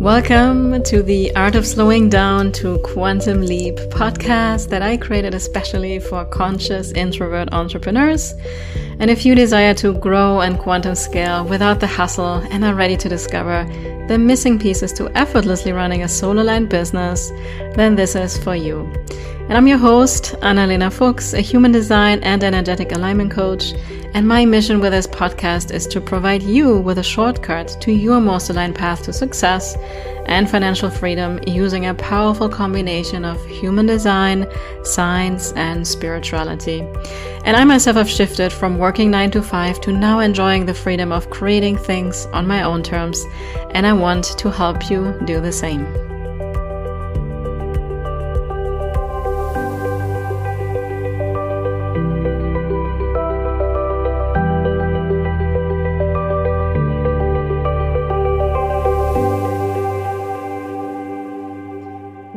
Welcome 0.00 0.82
to 0.84 1.02
the 1.02 1.36
Art 1.36 1.54
of 1.54 1.66
Slowing 1.66 2.08
Down 2.08 2.52
to 2.52 2.78
Quantum 2.78 3.42
Leap 3.42 3.76
podcast 3.90 4.70
that 4.70 4.80
I 4.80 4.96
created 4.96 5.34
especially 5.34 5.98
for 5.98 6.24
conscious 6.24 6.90
introvert 6.92 7.52
entrepreneurs. 7.52 8.32
And 8.98 9.10
if 9.10 9.26
you 9.26 9.34
desire 9.34 9.74
to 9.74 9.92
grow 9.98 10.40
and 10.40 10.58
quantum 10.58 10.94
scale 10.94 11.44
without 11.44 11.80
the 11.80 11.86
hustle 11.86 12.36
and 12.50 12.64
are 12.64 12.74
ready 12.74 12.96
to 12.96 13.10
discover 13.10 13.66
the 14.08 14.16
missing 14.16 14.58
pieces 14.58 14.94
to 14.94 15.14
effortlessly 15.18 15.72
running 15.72 16.02
a 16.02 16.08
soul 16.08 16.40
aligned 16.40 16.70
business, 16.70 17.28
then 17.74 17.94
this 17.94 18.14
is 18.16 18.38
for 18.38 18.56
you. 18.56 18.90
And 19.50 19.52
I'm 19.58 19.66
your 19.66 19.76
host, 19.76 20.34
Analena 20.40 20.90
Fuchs, 20.90 21.34
a 21.34 21.42
human 21.42 21.72
design 21.72 22.20
and 22.22 22.42
energetic 22.42 22.92
alignment 22.92 23.32
coach. 23.32 23.74
And 24.12 24.26
my 24.26 24.44
mission 24.44 24.80
with 24.80 24.92
this 24.92 25.06
podcast 25.06 25.72
is 25.72 25.86
to 25.86 26.00
provide 26.00 26.42
you 26.42 26.78
with 26.78 26.98
a 26.98 27.02
shortcut 27.02 27.76
to 27.80 27.92
your 27.92 28.20
most 28.20 28.50
aligned 28.50 28.74
path 28.74 29.04
to 29.04 29.12
success 29.12 29.76
and 30.26 30.50
financial 30.50 30.90
freedom 30.90 31.38
using 31.46 31.86
a 31.86 31.94
powerful 31.94 32.48
combination 32.48 33.24
of 33.24 33.44
human 33.46 33.86
design, 33.86 34.46
science, 34.82 35.52
and 35.52 35.86
spirituality. 35.86 36.80
And 37.44 37.56
I 37.56 37.64
myself 37.64 37.96
have 37.96 38.10
shifted 38.10 38.52
from 38.52 38.78
working 38.78 39.10
9 39.10 39.30
to 39.32 39.42
5 39.42 39.80
to 39.82 39.92
now 39.92 40.18
enjoying 40.18 40.66
the 40.66 40.74
freedom 40.74 41.12
of 41.12 41.30
creating 41.30 41.78
things 41.78 42.26
on 42.26 42.48
my 42.48 42.62
own 42.62 42.82
terms. 42.82 43.24
And 43.70 43.86
I 43.86 43.92
want 43.92 44.24
to 44.38 44.50
help 44.50 44.90
you 44.90 45.18
do 45.24 45.40
the 45.40 45.52
same. 45.52 46.09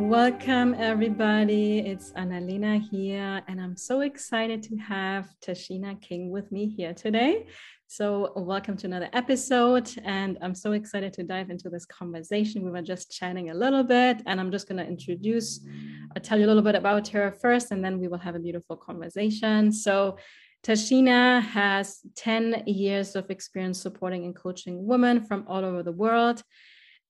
Welcome, 0.04 0.74
everybody. 0.74 1.78
It's 1.78 2.12
Analena 2.12 2.78
here, 2.90 3.42
and 3.48 3.58
I'm 3.58 3.74
so 3.74 4.02
excited 4.02 4.62
to 4.64 4.76
have 4.76 5.30
Tashina 5.40 6.00
King 6.02 6.30
with 6.30 6.52
me 6.52 6.68
here 6.68 6.92
today. 6.92 7.46
So, 7.86 8.30
welcome 8.36 8.76
to 8.76 8.86
another 8.86 9.08
episode, 9.14 9.90
and 10.04 10.36
I'm 10.42 10.54
so 10.54 10.72
excited 10.72 11.14
to 11.14 11.22
dive 11.22 11.48
into 11.48 11.70
this 11.70 11.86
conversation. 11.86 12.62
We 12.62 12.70
were 12.70 12.82
just 12.82 13.12
chatting 13.12 13.48
a 13.48 13.54
little 13.54 13.82
bit, 13.82 14.20
and 14.26 14.38
I'm 14.38 14.52
just 14.52 14.68
going 14.68 14.76
to 14.76 14.86
introduce, 14.86 15.66
I'll 16.14 16.22
tell 16.22 16.38
you 16.38 16.44
a 16.44 16.48
little 16.48 16.62
bit 16.62 16.74
about 16.74 17.08
her 17.08 17.32
first, 17.40 17.72
and 17.72 17.82
then 17.82 17.98
we 17.98 18.06
will 18.06 18.18
have 18.18 18.34
a 18.34 18.40
beautiful 18.40 18.76
conversation. 18.76 19.72
So, 19.72 20.18
Tashina 20.62 21.42
has 21.42 22.00
10 22.16 22.64
years 22.66 23.16
of 23.16 23.30
experience 23.30 23.80
supporting 23.80 24.26
and 24.26 24.36
coaching 24.36 24.86
women 24.86 25.24
from 25.24 25.46
all 25.48 25.64
over 25.64 25.82
the 25.82 25.92
world 25.92 26.42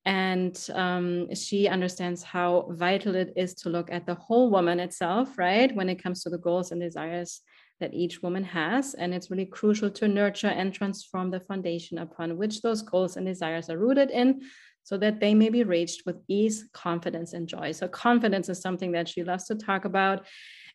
and 0.06 0.69
um, 0.74 1.34
she 1.34 1.66
understands 1.66 2.22
how 2.22 2.69
vital 2.70 3.14
it 3.14 3.33
is 3.36 3.55
to 3.55 3.70
look 3.70 3.91
at 3.91 4.06
the 4.06 4.14
whole 4.14 4.50
woman 4.50 4.80
itself 4.80 5.38
right 5.38 5.74
when 5.74 5.88
it 5.88 6.02
comes 6.02 6.22
to 6.22 6.30
the 6.30 6.38
goals 6.38 6.72
and 6.72 6.80
desires 6.80 7.41
that 7.80 7.94
each 7.94 8.22
woman 8.22 8.44
has 8.44 8.94
and 8.94 9.14
it's 9.14 9.30
really 9.30 9.46
crucial 9.46 9.91
to 9.91 10.06
nurture 10.06 10.48
and 10.48 10.72
transform 10.72 11.30
the 11.30 11.41
foundation 11.41 11.98
upon 11.98 12.36
which 12.36 12.61
those 12.62 12.83
goals 12.83 13.16
and 13.16 13.27
desires 13.27 13.69
are 13.70 13.78
rooted 13.78 14.11
in 14.11 14.42
so 14.83 14.98
that 14.98 15.19
they 15.19 15.34
may 15.34 15.48
be 15.48 15.64
reached 15.64 16.02
with 16.05 16.16
ease 16.28 16.68
confidence 16.72 17.33
and 17.33 17.48
joy 17.48 17.72
so 17.72 17.89
confidence 17.89 18.48
is 18.48 18.61
something 18.61 18.92
that 18.92 19.08
she 19.08 19.24
loves 19.24 19.44
to 19.44 19.55
talk 19.55 19.84
about 19.84 20.27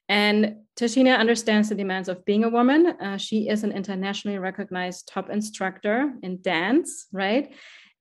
and 0.10 0.56
Tashina 0.76 1.20
understands 1.20 1.70
the 1.70 1.76
demands 1.76 2.10
of 2.10 2.26
being 2.26 2.44
a 2.44 2.50
woman. 2.50 2.88
Uh, 2.88 3.18
she 3.18 3.48
is 3.48 3.64
an 3.64 3.72
internationally 3.72 4.40
recognized 4.40 5.08
top 5.08 5.30
instructor 5.30 6.12
in 6.24 6.42
dance, 6.42 7.06
right? 7.14 7.54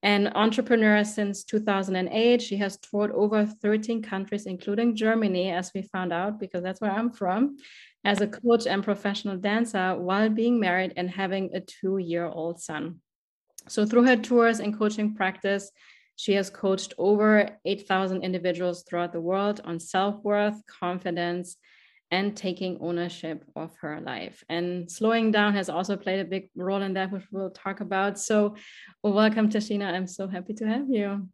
An 0.03 0.29
entrepreneur 0.37 1.03
since 1.03 1.43
2008. 1.45 2.41
She 2.41 2.57
has 2.57 2.79
toured 2.79 3.11
over 3.11 3.45
13 3.45 4.03
countries, 4.03 4.47
including 4.47 4.95
Germany, 4.95 5.51
as 5.51 5.73
we 5.75 5.83
found 5.83 6.13
out, 6.13 6.39
because 6.39 6.63
that's 6.63 6.81
where 6.81 6.93
I'm 6.93 7.11
from, 7.11 7.57
as 8.05 8.21
a 8.21 8.29
coach 8.29 8.67
and 8.67 8.85
professional 8.85 9.37
dancer 9.37 9.97
while 9.97 10.29
being 10.29 10.61
married 10.61 10.93
and 10.97 11.11
having 11.11 11.51
a 11.53 11.61
two 11.61 11.99
year 11.99 12.27
old 12.27 12.61
son. 12.61 13.01
So, 13.67 13.85
through 13.85 14.05
her 14.05 14.17
tours 14.17 14.61
and 14.61 14.79
coaching 14.79 15.15
practice, 15.15 15.71
she 16.15 16.33
has 16.35 16.51
coached 16.51 16.95
over 16.99 17.49
8,000 17.65 18.23
individuals 18.23 18.83
throughout 18.83 19.13
the 19.13 19.21
world 19.21 19.61
on 19.65 19.79
self 19.79 20.23
worth, 20.25 20.61
confidence, 20.67 21.57
and 22.11 22.37
taking 22.37 22.79
ownership 22.81 23.45
of 23.55 23.77
her 23.81 24.01
life. 24.01 24.43
And 24.49 24.91
slowing 24.91 25.31
down 25.31 25.55
has 25.55 25.69
also 25.69 25.97
played 25.97 26.21
a 26.21 26.25
big 26.25 26.51
role 26.57 26.83
in 26.83 26.95
that, 26.95 27.13
which 27.13 27.25
we'll 27.31 27.51
talk 27.51 27.81
about. 27.81 28.19
So, 28.19 28.57
welcome, 29.03 29.49
Tashina. 29.49 29.93
I'm 29.93 30.07
so 30.07 30.27
happy 30.27 30.55
to 30.55 30.67
have 30.67 30.89
you. 30.89 31.29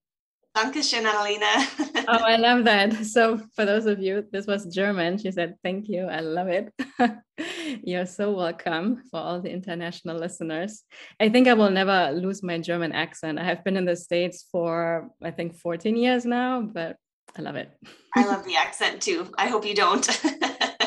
Dankeschön, 0.56 1.04
Analena. 1.04 2.04
oh, 2.08 2.22
I 2.24 2.36
love 2.36 2.64
that. 2.64 3.04
So, 3.06 3.38
for 3.56 3.64
those 3.64 3.86
of 3.86 3.98
you, 3.98 4.24
this 4.30 4.46
was 4.46 4.72
German. 4.72 5.18
She 5.18 5.32
said, 5.32 5.56
Thank 5.64 5.88
you. 5.88 6.06
I 6.06 6.20
love 6.20 6.48
it. 6.48 6.72
You're 7.84 8.06
so 8.06 8.32
welcome 8.32 9.02
for 9.10 9.18
all 9.18 9.40
the 9.40 9.50
international 9.50 10.16
listeners. 10.16 10.84
I 11.18 11.28
think 11.28 11.48
I 11.48 11.54
will 11.54 11.70
never 11.70 12.12
lose 12.12 12.42
my 12.42 12.58
German 12.58 12.92
accent. 12.92 13.38
I 13.38 13.44
have 13.44 13.64
been 13.64 13.76
in 13.76 13.84
the 13.84 13.96
States 13.96 14.46
for, 14.52 15.10
I 15.22 15.32
think, 15.32 15.56
14 15.56 15.96
years 15.96 16.24
now, 16.24 16.62
but 16.62 16.96
I 17.36 17.42
love 17.42 17.56
it. 17.56 17.72
I 18.14 18.24
love 18.24 18.44
the 18.44 18.54
accent 18.54 19.02
too. 19.02 19.32
I 19.36 19.48
hope 19.48 19.66
you 19.66 19.74
don't. 19.74 20.06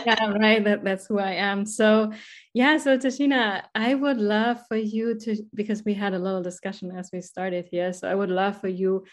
yeah, 0.07 0.29
right. 0.31 0.63
That, 0.63 0.85
that's 0.85 1.06
who 1.07 1.19
I 1.19 1.34
am. 1.34 1.66
So, 1.66 2.13
yeah. 2.53 2.78
So, 2.78 2.97
Tashina, 2.97 3.63
I 3.75 3.94
would 3.94 4.18
love 4.18 4.66
for 4.69 4.78
you 4.78 5.19
to, 5.19 5.35
because 5.53 5.84
we 5.84 5.94
had 5.94 6.13
a 6.13 6.19
little 6.19 6.41
discussion 6.41 6.91
as 6.97 7.09
we 7.12 7.19
started 7.22 7.68
here. 7.69 7.91
So, 7.91 8.09
I 8.09 8.16
would 8.16 8.29
love 8.29 8.62
for 8.62 8.69
you 8.69 9.03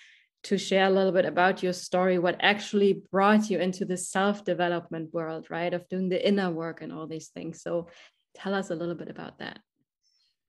to 0.44 0.56
share 0.56 0.86
a 0.86 0.90
little 0.90 1.10
bit 1.10 1.24
about 1.24 1.62
your 1.64 1.72
story, 1.72 2.18
what 2.20 2.36
actually 2.40 3.02
brought 3.10 3.50
you 3.50 3.58
into 3.58 3.84
the 3.84 3.96
self 3.96 4.44
development 4.44 5.12
world, 5.12 5.48
right? 5.50 5.74
Of 5.74 5.88
doing 5.88 6.08
the 6.10 6.24
inner 6.24 6.50
work 6.52 6.80
and 6.80 6.92
all 6.92 7.08
these 7.08 7.28
things. 7.28 7.60
So, 7.60 7.88
tell 8.36 8.54
us 8.54 8.70
a 8.70 8.76
little 8.76 8.94
bit 8.94 9.08
about 9.08 9.40
that. 9.40 9.58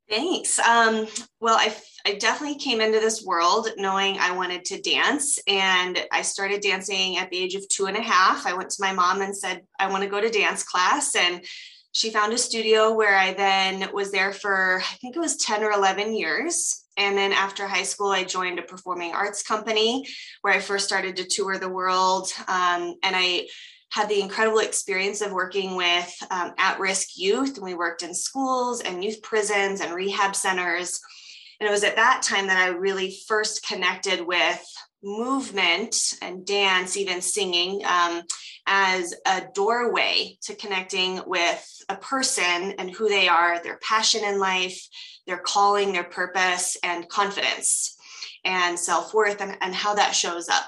Thanks. 0.08 0.60
Um, 0.60 1.08
well, 1.40 1.58
I, 1.58 1.76
I 2.06 2.16
definitely 2.16 2.60
came 2.60 2.80
into 2.80 3.00
this 3.00 3.24
world 3.24 3.70
knowing 3.78 4.18
I 4.20 4.36
wanted 4.36 4.64
to 4.66 4.82
dance. 4.82 5.40
And 5.48 6.00
I 6.12 6.22
started 6.22 6.62
dancing 6.62 7.18
at 7.18 7.32
the 7.32 7.38
age 7.38 7.56
of 7.56 7.68
two 7.70 7.88
and 7.88 7.98
a 7.98 8.02
half. 8.02 8.46
I 8.46 8.54
went 8.54 8.70
to 8.70 8.82
my 8.82 8.94
mom 8.94 9.22
and 9.22 9.36
said, 9.36 9.62
I 9.80 9.90
want 9.90 10.04
to 10.04 10.10
go 10.10 10.22
to 10.22 10.30
dance 10.30 10.62
class. 10.62 11.16
And 11.16 11.44
she 11.92 12.12
found 12.12 12.34
a 12.34 12.38
studio 12.38 12.94
where 12.94 13.18
I 13.18 13.34
then 13.34 13.90
was 13.94 14.12
there 14.12 14.32
for, 14.32 14.80
I 14.80 14.96
think 14.98 15.16
it 15.16 15.20
was 15.20 15.38
10 15.38 15.64
or 15.64 15.72
11 15.72 16.16
years. 16.16 16.84
And 16.98 17.18
then 17.18 17.32
after 17.34 17.68
high 17.68 17.84
school, 17.84 18.12
I 18.12 18.26
joined 18.26 18.60
a 18.60 18.64
performing 18.64 19.14
arts 19.14 19.42
company 19.42 20.06
where 20.42 20.54
I 20.54 20.60
first 20.60 20.86
started 20.86 21.16
to 21.16 21.26
tour 21.26 21.58
the 21.58 21.70
world. 21.70 22.30
Um, 22.48 22.96
and 23.02 23.16
I 23.16 23.48
had 23.96 24.10
the 24.10 24.20
incredible 24.20 24.60
experience 24.60 25.22
of 25.22 25.32
working 25.32 25.78
with 25.78 26.14
um, 26.30 26.52
at 26.58 26.82
risk 26.82 27.12
youth. 27.16 27.56
And 27.56 27.64
we 27.64 27.76
worked 27.76 28.04
in 28.04 28.14
schools 28.14 28.82
and 28.82 29.02
youth 29.02 29.22
prisons 29.22 29.80
and 29.80 29.96
rehab 29.96 30.36
centers. 30.36 31.00
And 31.62 31.70
it 31.70 31.72
was 31.72 31.86
at 31.86 31.96
that 31.96 32.22
time 32.22 32.48
that 32.48 32.58
I 32.58 32.76
really 32.76 33.16
first 33.26 33.66
connected 33.66 34.28
with 34.28 34.62
movement 35.02 35.96
and 36.22 36.46
dance, 36.46 36.98
even 36.98 37.22
singing, 37.22 37.84
um, 37.86 38.24
as 38.68 39.14
a 39.26 39.44
doorway 39.54 40.38
to 40.42 40.56
connecting 40.56 41.22
with 41.26 41.66
a 41.88 41.96
person 41.96 42.74
and 42.78 42.92
who 42.92 43.08
they 43.08 43.30
are, 43.30 43.64
their 43.64 43.78
passion 43.78 44.26
in 44.26 44.40
life, 44.40 44.86
their 45.26 45.38
calling, 45.38 45.94
their 45.94 46.04
purpose, 46.04 46.76
and 46.84 47.08
confidence 47.08 47.96
and 48.44 48.78
self 48.78 49.14
worth, 49.14 49.40
and, 49.40 49.58
and 49.62 49.74
how 49.74 49.96
that 49.96 50.14
shows 50.14 50.50
up 50.50 50.66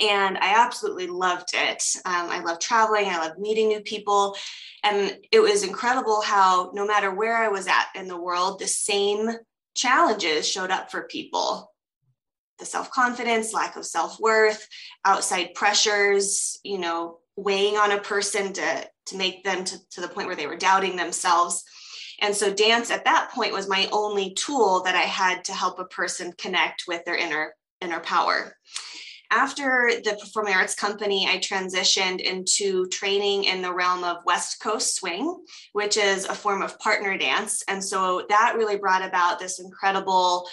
and 0.00 0.38
I 0.38 0.54
absolutely 0.64 1.06
loved 1.06 1.50
it. 1.54 1.82
Um, 2.04 2.30
I 2.30 2.40
love 2.40 2.58
traveling, 2.58 3.06
I 3.06 3.18
love 3.18 3.38
meeting 3.38 3.68
new 3.68 3.80
people. 3.80 4.36
And 4.82 5.18
it 5.32 5.40
was 5.40 5.64
incredible 5.64 6.20
how, 6.22 6.70
no 6.74 6.86
matter 6.86 7.12
where 7.12 7.36
I 7.36 7.48
was 7.48 7.66
at 7.66 7.88
in 7.94 8.08
the 8.08 8.20
world, 8.20 8.58
the 8.58 8.66
same 8.66 9.30
challenges 9.74 10.48
showed 10.48 10.70
up 10.70 10.90
for 10.90 11.02
people 11.02 11.72
the 12.58 12.64
self 12.64 12.90
confidence, 12.90 13.52
lack 13.52 13.76
of 13.76 13.84
self 13.84 14.18
worth, 14.18 14.66
outside 15.04 15.54
pressures, 15.54 16.58
you 16.64 16.78
know, 16.78 17.18
weighing 17.36 17.76
on 17.76 17.92
a 17.92 18.00
person 18.00 18.52
to, 18.54 18.90
to 19.06 19.16
make 19.16 19.44
them 19.44 19.64
to, 19.64 19.78
to 19.90 20.00
the 20.00 20.08
point 20.08 20.26
where 20.26 20.36
they 20.36 20.46
were 20.46 20.56
doubting 20.56 20.96
themselves. 20.96 21.64
And 22.20 22.34
so, 22.34 22.52
dance 22.52 22.90
at 22.90 23.04
that 23.04 23.30
point 23.34 23.52
was 23.52 23.68
my 23.68 23.88
only 23.92 24.32
tool 24.32 24.82
that 24.84 24.94
I 24.94 25.00
had 25.02 25.44
to 25.44 25.52
help 25.52 25.78
a 25.78 25.84
person 25.84 26.32
connect 26.38 26.84
with 26.88 27.04
their 27.04 27.16
inner 27.16 27.54
inner 27.82 28.00
power 28.00 28.55
after 29.30 29.90
the 30.04 30.16
performing 30.20 30.54
arts 30.54 30.74
company, 30.74 31.28
I 31.28 31.38
transitioned 31.38 32.20
into 32.20 32.86
training 32.88 33.44
in 33.44 33.62
the 33.62 33.72
realm 33.72 34.04
of 34.04 34.18
West 34.24 34.60
Coast 34.60 34.96
swing, 34.96 35.36
which 35.72 35.96
is 35.96 36.24
a 36.24 36.34
form 36.34 36.62
of 36.62 36.78
partner 36.78 37.16
dance. 37.18 37.62
And 37.68 37.82
so 37.82 38.24
that 38.28 38.54
really 38.56 38.76
brought 38.76 39.06
about 39.06 39.38
this 39.38 39.58
incredible 39.58 40.48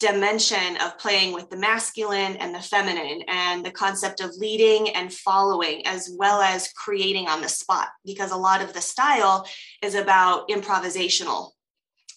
dimension 0.00 0.76
of 0.82 0.98
playing 0.98 1.32
with 1.32 1.48
the 1.50 1.56
masculine 1.56 2.36
and 2.36 2.54
the 2.54 2.60
feminine 2.60 3.22
and 3.28 3.64
the 3.64 3.70
concept 3.70 4.20
of 4.20 4.36
leading 4.36 4.90
and 4.90 5.12
following 5.12 5.86
as 5.86 6.10
well 6.18 6.40
as 6.40 6.72
creating 6.72 7.28
on 7.28 7.40
the 7.40 7.48
spot 7.48 7.88
because 8.04 8.32
a 8.32 8.36
lot 8.36 8.60
of 8.60 8.72
the 8.72 8.80
style 8.80 9.48
is 9.82 9.94
about 9.94 10.48
improvisational 10.48 11.53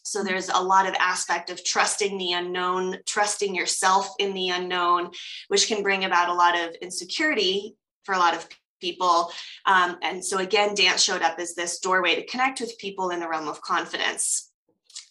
So 0.08 0.24
there's 0.24 0.50
a 0.50 0.58
lot 0.58 0.88
of 0.88 0.96
aspect 1.00 1.50
of 1.50 1.64
trusting 1.64 2.18
the 2.18 2.34
unknown, 2.34 2.98
trusting 3.06 3.54
yourself 3.54 4.10
in 4.20 4.34
the 4.34 4.50
unknown, 4.50 5.12
which 5.50 5.68
can 5.68 5.84
bring 5.84 6.06
about 6.06 6.30
a 6.30 6.34
lot 6.34 6.58
of 6.58 6.76
insecurity 6.82 7.76
for 8.04 8.16
a 8.16 8.20
lot 8.20 8.36
of 8.36 8.48
people. 8.80 9.32
Um, 9.66 9.98
and 10.02 10.24
so 10.24 10.38
again, 10.38 10.76
dance 10.76 11.02
showed 11.02 11.22
up 11.22 11.40
as 11.40 11.56
this 11.56 11.80
doorway 11.80 12.16
to 12.16 12.26
connect 12.26 12.62
with 12.62 12.78
people 12.78 13.10
in 13.10 13.20
the 13.20 13.28
realm 13.28 13.48
of 13.48 13.62
confidence 13.62 14.52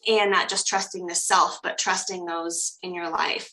and 0.06 0.30
not 0.30 0.48
just 0.48 0.66
trusting 0.66 1.06
the 1.06 1.14
self, 1.14 1.58
but 1.62 1.78
trusting 1.78 2.24
those 2.24 2.78
in 2.82 2.94
your 2.94 3.10
life. 3.10 3.52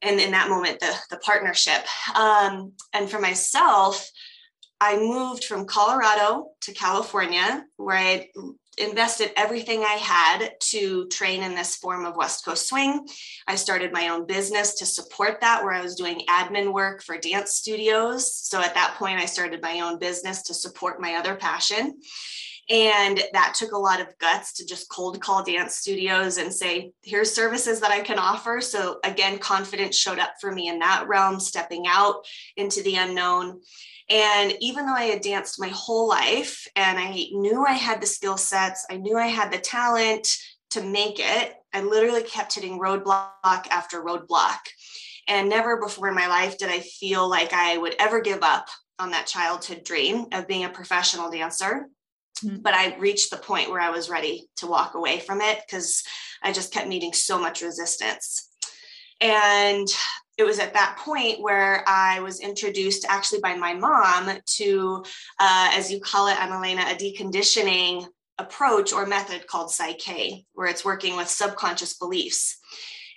And 0.00 0.18
in 0.18 0.32
that 0.32 0.48
moment, 0.48 0.80
the, 0.80 0.92
the 1.10 1.18
partnership. 1.18 1.84
Um, 2.16 2.72
and 2.92 3.08
for 3.08 3.20
myself, 3.20 4.10
I 4.80 4.96
moved 4.96 5.44
from 5.44 5.66
Colorado 5.66 6.48
to 6.62 6.72
California, 6.72 7.64
where 7.76 7.96
I 7.96 8.28
invested 8.78 9.32
everything 9.36 9.80
I 9.80 9.98
had 10.00 10.58
to 10.60 11.06
train 11.08 11.42
in 11.42 11.54
this 11.54 11.76
form 11.76 12.06
of 12.06 12.16
West 12.16 12.44
Coast 12.44 12.68
swing. 12.68 13.06
I 13.46 13.54
started 13.54 13.92
my 13.92 14.08
own 14.08 14.26
business 14.26 14.74
to 14.74 14.86
support 14.86 15.40
that, 15.40 15.62
where 15.62 15.72
I 15.72 15.82
was 15.82 15.94
doing 15.94 16.22
admin 16.28 16.72
work 16.72 17.02
for 17.02 17.18
dance 17.18 17.54
studios. 17.54 18.34
So 18.34 18.60
at 18.60 18.74
that 18.74 18.94
point, 18.98 19.20
I 19.20 19.26
started 19.26 19.60
my 19.60 19.80
own 19.80 19.98
business 19.98 20.42
to 20.44 20.54
support 20.54 21.00
my 21.00 21.14
other 21.14 21.34
passion. 21.36 22.00
And 22.72 23.22
that 23.34 23.54
took 23.54 23.72
a 23.72 23.78
lot 23.78 24.00
of 24.00 24.16
guts 24.18 24.54
to 24.54 24.64
just 24.64 24.88
cold 24.88 25.20
call 25.20 25.44
dance 25.44 25.76
studios 25.76 26.38
and 26.38 26.50
say, 26.50 26.92
here's 27.02 27.30
services 27.30 27.80
that 27.80 27.90
I 27.90 28.00
can 28.00 28.18
offer. 28.18 28.62
So 28.62 28.98
again, 29.04 29.38
confidence 29.38 29.94
showed 29.94 30.18
up 30.18 30.32
for 30.40 30.50
me 30.50 30.68
in 30.68 30.78
that 30.78 31.06
realm, 31.06 31.38
stepping 31.38 31.84
out 31.86 32.24
into 32.56 32.82
the 32.82 32.96
unknown. 32.96 33.60
And 34.08 34.56
even 34.60 34.86
though 34.86 34.94
I 34.94 35.04
had 35.04 35.20
danced 35.20 35.60
my 35.60 35.68
whole 35.68 36.08
life 36.08 36.66
and 36.74 36.98
I 36.98 37.26
knew 37.32 37.62
I 37.62 37.74
had 37.74 38.00
the 38.00 38.06
skill 38.06 38.38
sets, 38.38 38.86
I 38.90 38.96
knew 38.96 39.18
I 39.18 39.26
had 39.26 39.52
the 39.52 39.58
talent 39.58 40.28
to 40.70 40.82
make 40.82 41.18
it, 41.18 41.54
I 41.74 41.82
literally 41.82 42.22
kept 42.22 42.54
hitting 42.54 42.80
roadblock 42.80 43.68
after 43.70 44.02
roadblock. 44.02 44.60
And 45.28 45.50
never 45.50 45.78
before 45.78 46.08
in 46.08 46.14
my 46.14 46.26
life 46.26 46.56
did 46.56 46.70
I 46.70 46.80
feel 46.80 47.28
like 47.28 47.52
I 47.52 47.76
would 47.76 47.96
ever 47.98 48.22
give 48.22 48.42
up 48.42 48.68
on 48.98 49.10
that 49.10 49.26
childhood 49.26 49.84
dream 49.84 50.24
of 50.32 50.48
being 50.48 50.64
a 50.64 50.70
professional 50.70 51.30
dancer. 51.30 51.88
Mm-hmm. 52.44 52.62
But 52.62 52.74
I 52.74 52.96
reached 52.96 53.30
the 53.30 53.36
point 53.36 53.70
where 53.70 53.80
I 53.80 53.90
was 53.90 54.10
ready 54.10 54.48
to 54.56 54.66
walk 54.66 54.94
away 54.94 55.20
from 55.20 55.40
it 55.40 55.60
because 55.66 56.02
I 56.42 56.52
just 56.52 56.72
kept 56.72 56.88
meeting 56.88 57.12
so 57.12 57.38
much 57.38 57.62
resistance. 57.62 58.48
And 59.20 59.88
it 60.38 60.44
was 60.44 60.58
at 60.58 60.74
that 60.74 60.98
point 60.98 61.40
where 61.40 61.84
I 61.86 62.20
was 62.20 62.40
introduced 62.40 63.06
actually 63.08 63.40
by 63.40 63.54
my 63.54 63.74
mom 63.74 64.38
to, 64.56 65.04
uh, 65.38 65.70
as 65.74 65.92
you 65.92 66.00
call 66.00 66.28
it, 66.28 66.34
Analena, 66.36 66.90
a 66.90 66.96
deconditioning 66.96 68.06
approach 68.38 68.92
or 68.92 69.06
method 69.06 69.46
called 69.46 69.70
Psych-K, 69.70 70.44
where 70.54 70.66
it's 70.66 70.84
working 70.84 71.16
with 71.16 71.28
subconscious 71.28 71.94
beliefs. 71.94 72.58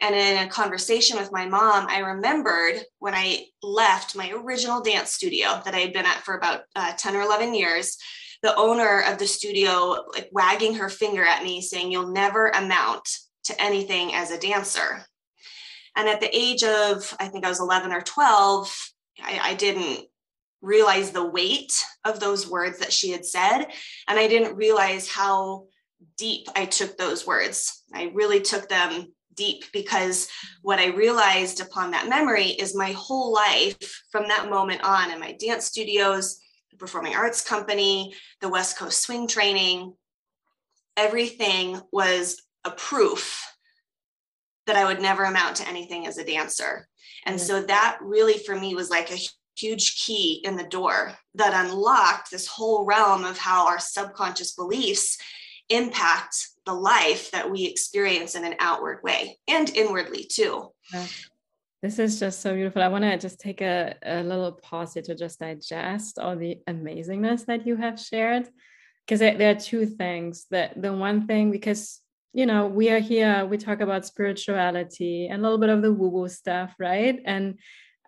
And 0.02 0.14
in 0.14 0.46
a 0.46 0.50
conversation 0.50 1.18
with 1.18 1.32
my 1.32 1.46
mom, 1.48 1.88
I 1.90 2.00
remembered 2.00 2.82
when 3.00 3.14
I 3.14 3.46
left 3.64 4.16
my 4.16 4.30
original 4.32 4.82
dance 4.82 5.14
studio 5.14 5.62
that 5.64 5.74
I 5.74 5.80
had 5.80 5.94
been 5.94 6.06
at 6.06 6.18
for 6.18 6.36
about 6.36 6.64
uh, 6.76 6.94
10 6.98 7.16
or 7.16 7.22
11 7.22 7.56
years, 7.56 7.98
the 8.46 8.56
owner 8.56 9.02
of 9.02 9.18
the 9.18 9.26
studio 9.26 10.06
like 10.14 10.30
wagging 10.32 10.76
her 10.76 10.88
finger 10.88 11.26
at 11.26 11.44
me 11.44 11.62
saying, 11.62 11.92
You'll 11.92 12.12
never 12.12 12.50
amount 12.50 13.10
to 13.46 13.60
anything 13.60 14.14
as 14.14 14.30
a 14.30 14.40
dancer. 14.40 15.04
And 15.96 16.08
at 16.08 16.22
the 16.22 16.30
age 16.32 16.64
of, 16.64 17.16
I 17.20 17.28
think 17.28 17.44
I 17.44 17.50
was 17.50 17.60
11 17.60 17.92
or 17.92 18.02
12, 18.02 18.92
I, 19.24 19.40
I 19.42 19.54
didn't 19.56 20.06
realize 20.62 21.12
the 21.12 21.26
weight 21.26 21.74
of 22.04 22.20
those 22.20 22.50
words 22.50 22.80
that 22.80 22.94
she 22.94 23.12
had 23.12 23.26
said. 23.26 23.66
And 24.08 24.20
I 24.20 24.28
didn't 24.28 24.58
realize 24.58 25.10
how 25.10 25.66
deep 26.18 26.48
I 26.56 26.66
took 26.66 26.98
those 26.98 27.26
words. 27.26 27.84
I 27.94 28.12
really 28.14 28.42
took 28.42 28.70
them 28.70 29.14
deep 29.36 29.64
because 29.74 30.28
what 30.62 30.80
I 30.80 30.88
realized 30.88 31.62
upon 31.62 31.92
that 31.92 32.10
memory 32.10 32.48
is 32.48 32.76
my 32.76 32.92
whole 32.92 33.34
life 33.34 34.04
from 34.12 34.28
that 34.28 34.50
moment 34.50 34.84
on 34.84 35.12
in 35.12 35.20
my 35.20 35.34
dance 35.34 35.66
studios, 35.66 36.40
the 36.76 36.80
performing 36.80 37.16
arts 37.16 37.42
company, 37.42 38.14
the 38.42 38.50
West 38.50 38.78
Coast 38.78 39.02
swing 39.02 39.28
training, 39.28 39.94
everything 40.98 41.80
was 41.92 42.42
a 42.66 42.72
proof 42.72 43.44
that 44.68 44.76
I 44.76 44.86
would 44.86 45.02
never 45.02 45.24
amount 45.24 45.58
to 45.58 45.68
anything 45.68 46.08
as 46.08 46.18
a 46.18 46.26
dancer. 46.26 46.88
And 47.26 47.40
so 47.40 47.58
mm-hmm. 47.58 47.68
that 47.68 48.00
really 48.02 48.38
for 48.40 48.56
me 48.56 48.76
was 48.76 48.90
like 48.90 49.12
a 49.12 49.20
huge 49.56 50.04
key 50.04 50.42
in 50.44 50.58
the 50.58 50.64
door 50.64 51.14
that 51.36 51.66
unlocked 51.66 52.32
this 52.32 52.48
whole 52.48 52.86
realm 52.86 53.24
of 53.24 53.38
how 53.38 53.68
our 53.68 53.80
subconscious 53.80 54.54
beliefs 54.54 55.18
impact 55.70 56.36
the 56.66 56.74
life 56.74 57.32
that 57.32 57.50
we 57.50 57.66
experience 57.66 58.36
in 58.36 58.44
an 58.44 58.56
outward 58.60 59.02
way 59.04 59.38
and 59.48 59.70
inwardly 59.76 60.24
too. 60.24 60.70
This 61.82 62.00
is 62.00 62.20
just 62.20 62.42
so 62.42 62.56
beautiful. 62.56 62.82
I 62.82 62.88
want 62.88 63.04
to 63.04 63.18
just 63.18 63.40
take 63.40 63.62
a, 63.62 63.96
a 64.04 64.24
little 64.24 64.54
pause 64.54 64.94
here 64.94 65.04
to 65.04 65.16
just 65.16 65.40
digest 65.40 66.18
all 66.18 66.36
the 66.36 66.58
amazingness 66.68 67.46
that 67.46 67.68
you 67.68 67.76
have 67.76 68.00
shared. 68.00 68.50
Because 69.06 69.20
there 69.20 69.52
are 69.52 69.60
two 69.60 69.86
things 69.86 70.48
that 70.50 70.82
the 70.82 70.92
one 70.92 71.28
thing, 71.28 71.52
because 71.52 72.02
you 72.36 72.46
know, 72.46 72.68
we 72.68 72.90
are 72.90 73.00
here, 73.00 73.46
we 73.46 73.58
talk 73.58 73.80
about 73.80 74.06
spirituality 74.06 75.28
and 75.28 75.40
a 75.40 75.42
little 75.42 75.58
bit 75.58 75.70
of 75.70 75.82
the 75.82 75.94
woo 75.94 76.10
woo 76.10 76.28
stuff, 76.28 76.76
right? 76.78 77.22
And 77.24 77.58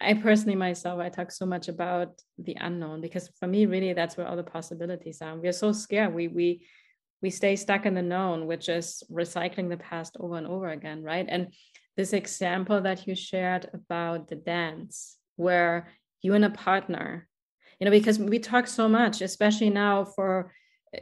I 0.02 0.16
personally, 0.16 0.58
myself, 0.58 1.00
I 1.00 1.08
talk 1.08 1.32
so 1.32 1.46
much 1.46 1.70
about 1.70 2.10
the 2.38 2.58
unknown 2.60 3.00
because 3.00 3.30
for 3.40 3.48
me, 3.48 3.66
really, 3.66 3.94
that's 3.94 4.18
where 4.18 4.28
all 4.28 4.36
the 4.36 4.44
possibilities 4.44 5.22
are. 5.22 5.38
We 5.38 5.48
are 5.48 5.54
so 5.54 5.72
scared. 5.72 6.14
We, 6.14 6.28
we, 6.28 6.68
we 7.22 7.30
stay 7.30 7.56
stuck 7.56 7.86
in 7.86 7.94
the 7.94 8.02
known, 8.02 8.48
which 8.48 8.68
is 8.68 9.02
recycling 9.10 9.70
the 9.70 9.78
past 9.78 10.18
over 10.20 10.36
and 10.36 10.46
over 10.46 10.70
again, 10.72 11.04
right? 11.04 11.26
And 11.28 11.54
this 11.98 12.14
example 12.14 12.80
that 12.82 13.08
you 13.08 13.16
shared 13.16 13.70
about 13.74 14.28
the 14.28 14.36
dance, 14.36 15.18
where 15.36 15.92
you 16.22 16.34
and 16.34 16.46
a 16.46 16.50
partner, 16.50 17.28
you 17.80 17.86
know, 17.86 17.92
because 17.92 18.20
we 18.20 18.40
talk 18.40 18.68
so 18.68 18.88
much, 18.88 19.22
especially 19.22 19.70
now 19.70 20.06
for 20.06 20.54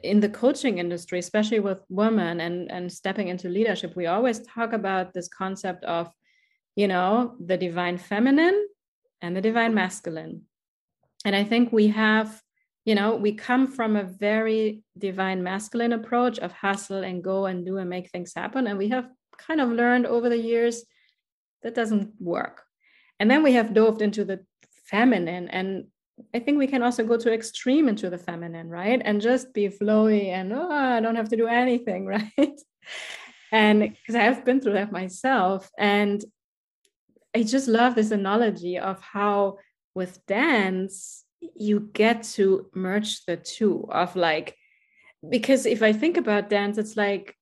in 0.03 0.19
the 0.19 0.29
coaching 0.29 0.77
industry, 0.79 1.19
especially 1.19 1.59
with 1.59 1.81
women 1.89 2.39
and, 2.39 2.71
and 2.71 2.91
stepping 2.91 3.27
into 3.27 3.49
leadership, 3.49 3.95
we 3.95 4.07
always 4.07 4.39
talk 4.39 4.73
about 4.73 5.13
this 5.13 5.27
concept 5.27 5.83
of, 5.85 6.11
you 6.75 6.87
know, 6.87 7.35
the 7.39 7.57
divine 7.57 7.97
feminine 7.97 8.67
and 9.21 9.35
the 9.35 9.41
divine 9.41 9.73
masculine. 9.73 10.41
And 11.23 11.35
I 11.35 11.43
think 11.43 11.71
we 11.71 11.87
have, 11.87 12.41
you 12.83 12.95
know, 12.95 13.15
we 13.15 13.33
come 13.33 13.67
from 13.67 13.95
a 13.95 14.03
very 14.03 14.83
divine 14.97 15.43
masculine 15.43 15.93
approach 15.93 16.39
of 16.39 16.51
hustle 16.51 17.03
and 17.03 17.23
go 17.23 17.45
and 17.45 17.65
do 17.65 17.77
and 17.77 17.89
make 17.89 18.09
things 18.09 18.33
happen. 18.35 18.67
And 18.67 18.77
we 18.77 18.89
have 18.89 19.07
kind 19.37 19.61
of 19.61 19.69
learned 19.69 20.05
over 20.05 20.29
the 20.29 20.37
years 20.37 20.83
that 21.63 21.75
doesn't 21.75 22.13
work. 22.19 22.63
And 23.19 23.29
then 23.29 23.43
we 23.43 23.53
have 23.53 23.73
dove 23.73 24.01
into 24.01 24.25
the 24.25 24.45
feminine 24.85 25.47
and 25.49 25.85
I 26.33 26.39
think 26.39 26.57
we 26.57 26.67
can 26.67 26.81
also 26.81 27.03
go 27.03 27.17
to 27.17 27.33
extreme 27.33 27.89
into 27.89 28.09
the 28.09 28.17
feminine, 28.17 28.69
right? 28.69 29.01
And 29.03 29.21
just 29.21 29.53
be 29.53 29.67
flowy 29.67 30.27
and 30.27 30.53
oh, 30.53 30.71
I 30.71 31.01
don't 31.01 31.15
have 31.15 31.29
to 31.29 31.37
do 31.37 31.47
anything, 31.47 32.05
right? 32.37 32.61
and 33.51 33.81
because 33.81 34.15
I 34.15 34.23
have 34.23 34.45
been 34.45 34.61
through 34.61 34.73
that 34.73 34.91
myself. 34.91 35.69
And 35.77 36.23
I 37.35 37.43
just 37.43 37.67
love 37.67 37.95
this 37.95 38.11
analogy 38.11 38.77
of 38.77 39.01
how 39.01 39.57
with 39.93 40.25
dance, 40.25 41.25
you 41.55 41.89
get 41.93 42.23
to 42.23 42.69
merge 42.73 43.25
the 43.25 43.37
two 43.37 43.85
of 43.89 44.15
like, 44.15 44.55
because 45.27 45.65
if 45.65 45.83
I 45.83 45.91
think 45.91 46.17
about 46.17 46.49
dance, 46.49 46.77
it's 46.77 46.95
like 46.95 47.34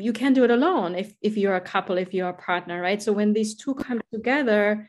you 0.00 0.12
can 0.12 0.32
do 0.32 0.44
it 0.44 0.50
alone 0.50 0.94
if 0.94 1.14
if 1.20 1.36
you're 1.36 1.56
a 1.56 1.60
couple, 1.60 1.98
if 1.98 2.14
you're 2.14 2.28
a 2.28 2.34
partner, 2.34 2.80
right? 2.80 3.02
So 3.02 3.12
when 3.12 3.32
these 3.32 3.54
two 3.54 3.74
come 3.74 4.00
together, 4.12 4.88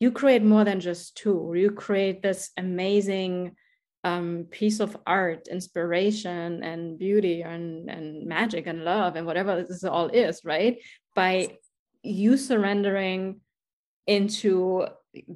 you 0.00 0.10
create 0.10 0.42
more 0.42 0.64
than 0.64 0.80
just 0.80 1.16
two 1.16 1.52
you 1.56 1.70
create 1.70 2.22
this 2.22 2.50
amazing 2.56 3.56
um, 4.04 4.46
piece 4.50 4.78
of 4.80 4.96
art 5.06 5.48
inspiration 5.48 6.62
and 6.62 6.98
beauty 6.98 7.42
and, 7.42 7.90
and 7.90 8.26
magic 8.26 8.66
and 8.66 8.84
love 8.84 9.16
and 9.16 9.26
whatever 9.26 9.64
this 9.64 9.82
all 9.82 10.08
is 10.08 10.42
right 10.44 10.78
by 11.14 11.48
you 12.02 12.36
surrendering 12.36 13.40
into 14.06 14.86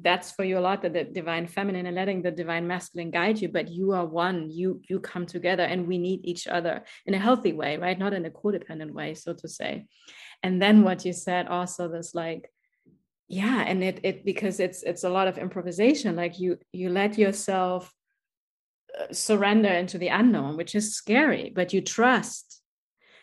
that's 0.03 0.31
for 0.33 0.45
you 0.45 0.59
a 0.59 0.61
lot 0.61 0.83
that 0.83 0.93
the 0.93 1.05
divine 1.05 1.47
feminine 1.47 1.87
and 1.87 1.97
letting 1.97 2.23
the 2.23 2.31
divine 2.31 2.67
masculine 2.67 3.11
guide 3.11 3.41
you 3.41 3.49
but 3.49 3.69
you 3.69 3.93
are 3.93 4.07
one 4.07 4.51
you 4.51 4.81
you 4.89 5.01
come 5.01 5.27
together 5.27 5.63
and 5.63 5.87
we 5.87 5.99
need 5.99 6.21
each 6.25 6.47
other 6.47 6.83
in 7.07 7.15
a 7.15 7.19
healthy 7.19 7.53
way 7.53 7.77
right? 7.77 7.99
Not 7.99 8.13
in 8.13 8.27
a 8.27 8.31
codependent 8.31 8.93
way 8.93 9.15
so 9.15 9.35
to 9.35 9.49
say. 9.49 9.87
And 10.43 10.61
then 10.61 10.83
what 10.83 11.05
you 11.05 11.13
said 11.13 11.49
also 11.49 11.89
this 11.89 12.15
like 12.15 12.51
yeah 13.29 13.63
and 13.67 13.85
it 13.85 14.01
it 14.03 14.25
because 14.25 14.59
it's 14.59 14.83
it's 14.83 15.05
a 15.05 15.11
lot 15.11 15.29
of 15.29 15.39
improvisation 15.39 16.17
like 16.17 16.41
you 16.41 16.59
you 16.73 16.89
let 16.91 17.17
yourself 17.17 17.93
uh, 18.99 19.13
surrender 19.13 19.69
into 19.69 19.99
the 19.99 20.09
unknown 20.09 20.57
which 20.57 20.75
is 20.75 20.95
scary 20.95 21.53
but 21.55 21.73
you 21.73 21.81
trust. 21.81 22.61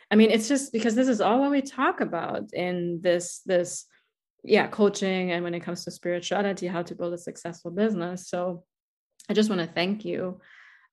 I 0.09 0.15
mean 0.15 0.31
it's 0.31 0.47
just 0.47 0.71
because 0.71 0.95
this 0.95 1.09
is 1.09 1.19
all 1.19 1.39
what 1.41 1.51
we 1.51 1.61
talk 1.61 1.99
about 1.99 2.53
in 2.53 2.99
this 3.01 3.41
this 3.45 3.86
yeah 4.47 4.67
coaching 4.67 5.31
and 5.31 5.43
when 5.43 5.53
it 5.53 5.59
comes 5.59 5.83
to 5.83 5.91
spirituality 5.91 6.67
how 6.67 6.81
to 6.81 6.95
build 6.95 7.13
a 7.13 7.17
successful 7.17 7.71
business. 7.71 8.29
So 8.29 8.63
i 9.29 9.33
just 9.33 9.49
want 9.49 9.61
to 9.61 9.67
thank 9.67 10.05
you 10.05 10.39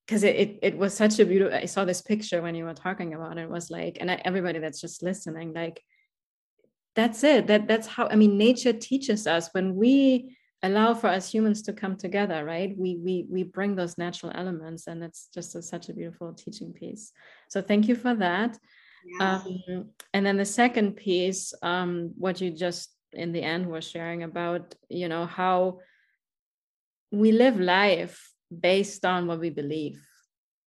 because 0.07 0.25
it, 0.25 0.37
it, 0.37 0.59
it 0.63 0.77
was 0.77 0.93
such 0.95 1.19
a 1.21 1.25
beautiful 1.25 1.57
i 1.57 1.67
saw 1.67 1.85
this 1.85 2.03
picture 2.03 2.43
when 2.43 2.55
you 2.55 2.65
were 2.65 2.75
talking 2.75 3.15
about 3.15 3.39
it, 3.39 3.43
it 3.43 3.51
was 3.51 3.71
like 3.71 3.99
and 4.01 4.11
I, 4.11 4.21
everybody 4.25 4.59
that's 4.59 4.81
just 4.81 5.03
listening 5.03 5.53
like 5.55 5.81
that's 6.97 7.25
it. 7.25 7.49
That 7.49 7.67
that's 7.67 7.87
how 7.87 8.09
i 8.09 8.17
mean 8.17 8.37
nature 8.39 8.73
teaches 8.73 9.27
us 9.27 9.49
when 9.53 9.77
we 9.77 10.37
allow 10.65 10.95
for 10.95 11.09
us 11.09 11.31
humans 11.31 11.61
to 11.63 11.73
come 11.73 11.95
together 11.97 12.45
right? 12.45 12.75
We 12.77 12.97
we 12.97 13.27
we 13.31 13.43
bring 13.43 13.77
those 13.77 13.99
natural 13.99 14.33
elements 14.35 14.87
and 14.87 15.05
it's 15.05 15.29
just 15.33 15.55
a, 15.55 15.63
such 15.63 15.89
a 15.91 15.93
beautiful 15.93 16.33
teaching 16.33 16.73
piece. 16.73 17.13
So 17.49 17.61
thank 17.61 17.87
you 17.87 17.95
for 17.95 18.15
that. 18.15 18.59
Yeah. 19.21 19.43
um, 19.45 19.91
and 20.15 20.25
then 20.25 20.39
the 20.39 20.47
second 20.47 20.97
piece 20.97 21.53
um, 21.63 22.13
what 22.17 22.41
you 22.41 22.51
just 22.51 22.95
in 23.15 23.33
the 23.33 23.43
end 23.43 23.67
we 23.67 23.73
were 23.73 23.81
sharing 23.81 24.23
about 24.23 24.75
you 24.89 25.09
know 25.09 25.27
how 25.27 25.79
we 27.11 27.33
live 27.33 27.59
life 27.61 28.31
based 28.61 29.05
on 29.05 29.27
what 29.27 29.41
we 29.41 29.51
believe 29.51 30.01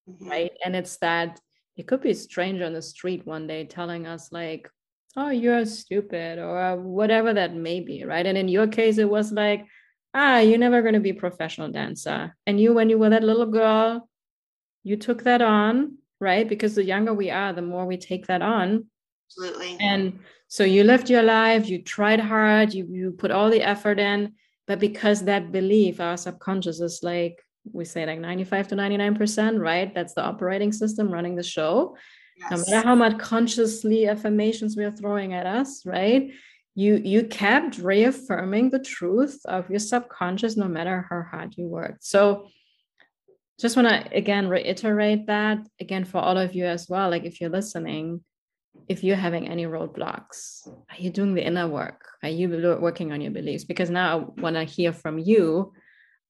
mm-hmm. 0.09 0.29
right? 0.29 0.51
And 0.63 0.75
it's 0.75 0.97
that 0.97 1.39
it 1.75 1.87
could 1.87 2.01
be 2.01 2.11
a 2.11 2.15
stranger 2.15 2.65
on 2.65 2.73
the 2.73 2.81
street 2.81 3.25
one 3.25 3.47
day 3.47 3.65
telling 3.65 4.07
us 4.07 4.31
like 4.31 4.69
oh 5.15 5.29
you're 5.29 5.65
stupid 5.65 6.39
or 6.39 6.75
whatever 6.77 7.33
that 7.33 7.53
may 7.53 7.81
be 7.81 8.03
right? 8.03 8.25
And 8.25 8.37
in 8.37 8.47
your 8.47 8.67
case 8.67 8.97
it 8.97 9.09
was 9.09 9.31
like 9.31 9.65
ah 10.13 10.39
you're 10.39 10.57
never 10.57 10.81
going 10.81 10.93
to 10.93 10.99
be 10.99 11.11
a 11.11 11.15
professional 11.15 11.71
dancer. 11.71 12.35
And 12.45 12.59
you 12.59 12.73
when 12.73 12.89
you 12.89 12.97
were 12.97 13.09
that 13.09 13.23
little 13.23 13.45
girl 13.45 14.09
you 14.83 14.97
took 14.97 15.23
that 15.23 15.41
on 15.41 15.97
right? 16.19 16.49
Because 16.49 16.75
the 16.75 16.83
younger 16.83 17.13
we 17.13 17.29
are 17.29 17.53
the 17.53 17.61
more 17.61 17.85
we 17.85 17.97
take 17.97 18.27
that 18.27 18.41
on 18.41 18.87
absolutely. 19.27 19.77
And 19.79 20.19
so 20.47 20.63
you 20.63 20.83
lived 20.83 21.09
your 21.09 21.23
life 21.23 21.67
you 21.69 21.81
tried 21.81 22.19
hard 22.19 22.73
you 22.73 22.87
you 22.89 23.11
put 23.11 23.31
all 23.31 23.49
the 23.49 23.61
effort 23.61 23.99
in 23.99 24.33
but 24.65 24.79
because 24.79 25.23
that 25.23 25.51
belief 25.51 25.99
our 25.99 26.17
subconscious 26.17 26.79
is 26.79 26.99
like 27.03 27.43
we 27.73 27.83
say 27.83 28.05
like 28.05 28.19
95 28.19 28.69
to 28.69 28.75
99% 28.75 29.59
right? 29.59 29.93
That's 29.93 30.13
the 30.13 30.23
operating 30.23 30.71
system 30.71 31.11
running 31.11 31.35
the 31.35 31.43
show. 31.43 31.97
Yes. 32.37 32.51
no 32.51 32.57
matter 32.57 32.87
how 32.87 32.95
much 32.95 33.17
consciously 33.17 34.07
affirmations 34.07 34.77
we 34.77 34.85
are 34.85 34.91
throwing 34.91 35.33
at 35.33 35.45
us 35.45 35.85
right? 35.85 36.31
You 36.75 37.01
you 37.03 37.23
kept 37.23 37.79
reaffirming 37.79 38.69
the 38.69 38.79
truth 38.79 39.39
of 39.45 39.69
your 39.69 39.79
subconscious 39.79 40.55
no 40.55 40.67
matter 40.67 41.05
how 41.09 41.23
hard 41.23 41.55
you 41.57 41.65
worked. 41.65 42.03
So 42.03 42.47
just 43.59 43.75
want 43.75 43.89
to 43.89 44.15
again 44.15 44.47
reiterate 44.47 45.25
that 45.27 45.57
again 45.81 46.05
for 46.05 46.19
all 46.19 46.37
of 46.37 46.53
you 46.53 46.65
as 46.65 46.87
well 46.87 47.09
like 47.09 47.25
if 47.25 47.41
you're 47.41 47.49
listening 47.49 48.21
if 48.87 49.03
you're 49.03 49.15
having 49.15 49.47
any 49.47 49.65
roadblocks 49.65 50.67
are 50.67 50.97
you 50.97 51.09
doing 51.09 51.33
the 51.33 51.45
inner 51.45 51.67
work? 51.67 52.05
Are 52.23 52.29
you 52.29 52.77
working 52.79 53.11
on 53.11 53.21
your 53.21 53.31
beliefs? 53.31 53.63
Because 53.63 53.89
now 53.89 54.19
i 54.37 54.41
want 54.41 54.55
to 54.55 54.63
hear 54.63 54.93
from 54.93 55.19
you 55.19 55.73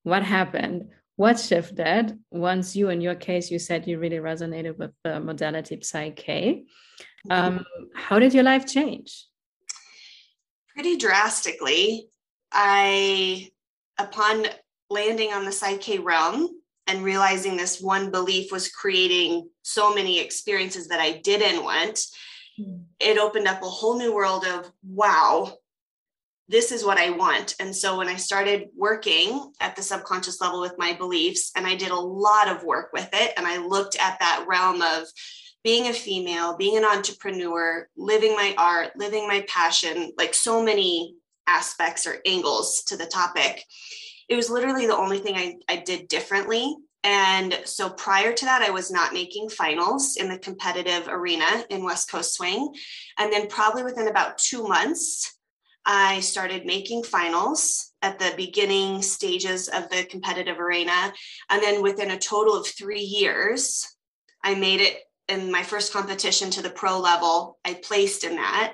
what 0.04 0.24
happened 0.24 0.90
what 1.18 1.40
shifted 1.40 2.18
once 2.30 2.76
you 2.76 2.90
in 2.90 3.02
your 3.02 3.16
case 3.16 3.52
you 3.52 3.60
said 3.60 3.88
you 3.88 4.00
really 4.00 4.18
resonated 4.18 4.78
with 4.78 4.92
the 5.04 5.20
modality 5.20 5.80
Psych-K. 5.82 6.64
Um, 7.30 7.66
how 7.96 8.20
did 8.20 8.34
your 8.34 8.44
life 8.44 8.66
change? 8.66 9.26
Pretty 10.74 10.96
drastically. 10.96 12.10
I 12.52 13.50
upon 13.98 14.46
landing 14.90 15.34
on 15.34 15.44
the 15.44 15.52
Psych-K 15.52 16.00
realm 16.00 16.50
and 16.86 17.04
realizing 17.04 17.58
this 17.58 17.82
one 17.82 18.12
belief 18.12 18.52
was 18.52 18.70
creating 18.70 19.50
so 19.64 19.94
many 19.94 20.20
experiences 20.20 20.88
that 20.88 21.00
i 21.00 21.18
didn't 21.18 21.64
want. 21.64 22.00
It 23.00 23.18
opened 23.18 23.48
up 23.48 23.62
a 23.62 23.66
whole 23.66 23.98
new 23.98 24.14
world 24.14 24.46
of 24.46 24.72
wow 24.84 25.54
this 26.50 26.72
is 26.72 26.86
what 26.86 26.98
I 26.98 27.10
want. 27.10 27.56
And 27.60 27.76
so 27.76 27.98
when 27.98 28.08
I 28.08 28.16
started 28.16 28.70
working 28.76 29.52
at 29.60 29.76
the 29.76 29.82
subconscious 29.82 30.40
level 30.40 30.62
with 30.62 30.78
my 30.78 30.94
beliefs, 30.94 31.52
and 31.56 31.68
I 31.68 31.76
did 31.76 31.92
a 31.92 32.00
lot 32.00 32.48
of 32.48 32.64
work 32.64 32.92
with 32.94 33.10
it, 33.12 33.34
and 33.36 33.46
I 33.46 33.58
looked 33.58 33.98
at 34.00 34.20
that 34.20 34.46
realm 34.48 34.82
of 34.82 35.08
being 35.64 35.88
a 35.88 35.94
female, 35.94 36.56
being 36.56 36.78
an 36.78 36.86
entrepreneur, 36.86 37.90
living 37.98 38.34
my 38.36 38.56
art, 38.58 38.92
living 38.96 39.28
my 39.28 39.46
passion, 39.50 40.14
like 40.18 40.34
so 40.34 40.64
many 40.64 41.16
aspects 41.48 42.08
or 42.08 42.22
angles 42.26 42.84
to 42.84 42.96
the 42.96 43.06
topic. 43.06 43.64
It 44.30 44.36
was 44.36 44.50
literally 44.50 44.88
the 44.88 44.96
only 44.96 45.20
thing 45.20 45.36
I, 45.36 45.56
I 45.68 45.78
did 45.78 46.08
differently. 46.08 46.76
And 47.04 47.60
so 47.66 47.90
prior 47.90 48.34
to 48.34 48.46
that, 48.46 48.62
I 48.62 48.72
was 48.72 48.92
not 48.92 49.14
making 49.14 49.50
finals 49.50 50.18
in 50.18 50.30
the 50.30 50.40
competitive 50.40 51.08
arena 51.08 51.46
in 51.70 51.84
West 51.84 52.12
Coast 52.12 52.36
Swing. 52.36 52.74
And 53.18 53.32
then, 53.32 53.48
probably 53.48 53.84
within 53.84 54.08
about 54.08 54.38
two 54.38 54.64
months, 54.64 55.38
I 55.86 56.20
started 56.20 56.66
making 56.66 57.04
finals 57.04 57.94
at 58.02 58.20
the 58.20 58.34
beginning 58.36 59.02
stages 59.02 59.70
of 59.70 59.90
the 59.90 60.04
competitive 60.04 60.60
arena. 60.60 61.14
And 61.50 61.64
then 61.64 61.82
within 61.82 62.12
a 62.12 62.20
total 62.20 62.58
of 62.58 62.68
three 62.68 63.02
years, 63.02 63.96
I 64.44 64.56
made 64.56 64.82
it 64.82 64.98
in 65.30 65.52
my 65.52 65.64
first 65.64 65.94
competition 65.94 66.50
to 66.52 66.62
the 66.62 66.70
pro 66.70 67.00
level. 67.00 67.58
I 67.64 67.76
placed 67.76 68.24
in 68.24 68.36
that. 68.36 68.74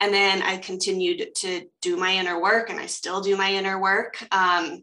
And 0.00 0.12
then 0.12 0.42
I 0.42 0.56
continued 0.56 1.34
to 1.36 1.66
do 1.80 1.96
my 1.96 2.14
inner 2.14 2.40
work, 2.40 2.70
and 2.70 2.80
I 2.80 2.86
still 2.86 3.20
do 3.20 3.36
my 3.36 3.52
inner 3.52 3.80
work. 3.80 4.24
Um, 4.32 4.82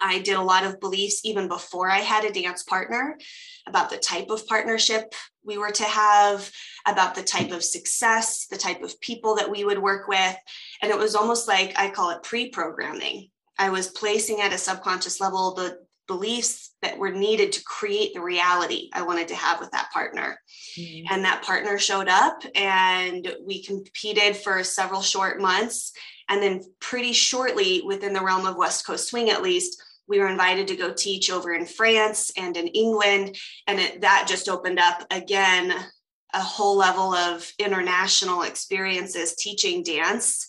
I 0.00 0.18
did 0.20 0.36
a 0.36 0.42
lot 0.42 0.64
of 0.64 0.80
beliefs 0.80 1.20
even 1.24 1.48
before 1.48 1.90
I 1.90 1.98
had 1.98 2.24
a 2.24 2.32
dance 2.32 2.62
partner 2.62 3.18
about 3.66 3.90
the 3.90 3.98
type 3.98 4.30
of 4.30 4.46
partnership 4.46 5.14
we 5.44 5.58
were 5.58 5.70
to 5.70 5.84
have, 5.84 6.50
about 6.86 7.14
the 7.14 7.22
type 7.22 7.50
of 7.52 7.64
success, 7.64 8.46
the 8.46 8.58
type 8.58 8.82
of 8.82 9.00
people 9.00 9.36
that 9.36 9.50
we 9.50 9.64
would 9.64 9.78
work 9.78 10.08
with. 10.08 10.36
And 10.82 10.90
it 10.90 10.98
was 10.98 11.14
almost 11.14 11.48
like 11.48 11.78
I 11.78 11.90
call 11.90 12.10
it 12.10 12.22
pre 12.22 12.50
programming. 12.50 13.30
I 13.58 13.70
was 13.70 13.88
placing 13.88 14.40
at 14.40 14.52
a 14.52 14.58
subconscious 14.58 15.20
level 15.20 15.54
the 15.54 15.78
beliefs 16.06 16.74
that 16.82 16.96
were 16.96 17.10
needed 17.10 17.52
to 17.52 17.64
create 17.64 18.14
the 18.14 18.20
reality 18.20 18.88
I 18.92 19.02
wanted 19.02 19.28
to 19.28 19.34
have 19.34 19.60
with 19.60 19.70
that 19.72 19.90
partner. 19.92 20.40
Mm-hmm. 20.78 21.12
And 21.12 21.24
that 21.24 21.42
partner 21.42 21.78
showed 21.78 22.08
up 22.08 22.42
and 22.54 23.30
we 23.44 23.62
competed 23.62 24.36
for 24.36 24.64
several 24.64 25.02
short 25.02 25.40
months. 25.40 25.92
And 26.28 26.42
then, 26.42 26.62
pretty 26.80 27.12
shortly 27.12 27.82
within 27.84 28.12
the 28.12 28.22
realm 28.22 28.46
of 28.46 28.56
West 28.56 28.86
Coast 28.86 29.08
Swing, 29.08 29.30
at 29.30 29.42
least, 29.42 29.82
we 30.08 30.18
were 30.18 30.28
invited 30.28 30.66
to 30.68 30.76
go 30.76 30.92
teach 30.92 31.30
over 31.30 31.52
in 31.52 31.66
France 31.66 32.32
and 32.36 32.56
in 32.56 32.66
England. 32.68 33.36
And 33.66 33.78
it, 33.78 34.00
that 34.00 34.26
just 34.28 34.48
opened 34.48 34.78
up 34.78 35.04
again 35.10 35.72
a 36.34 36.40
whole 36.40 36.76
level 36.76 37.14
of 37.14 37.50
international 37.58 38.42
experiences 38.42 39.34
teaching 39.34 39.82
dance. 39.82 40.46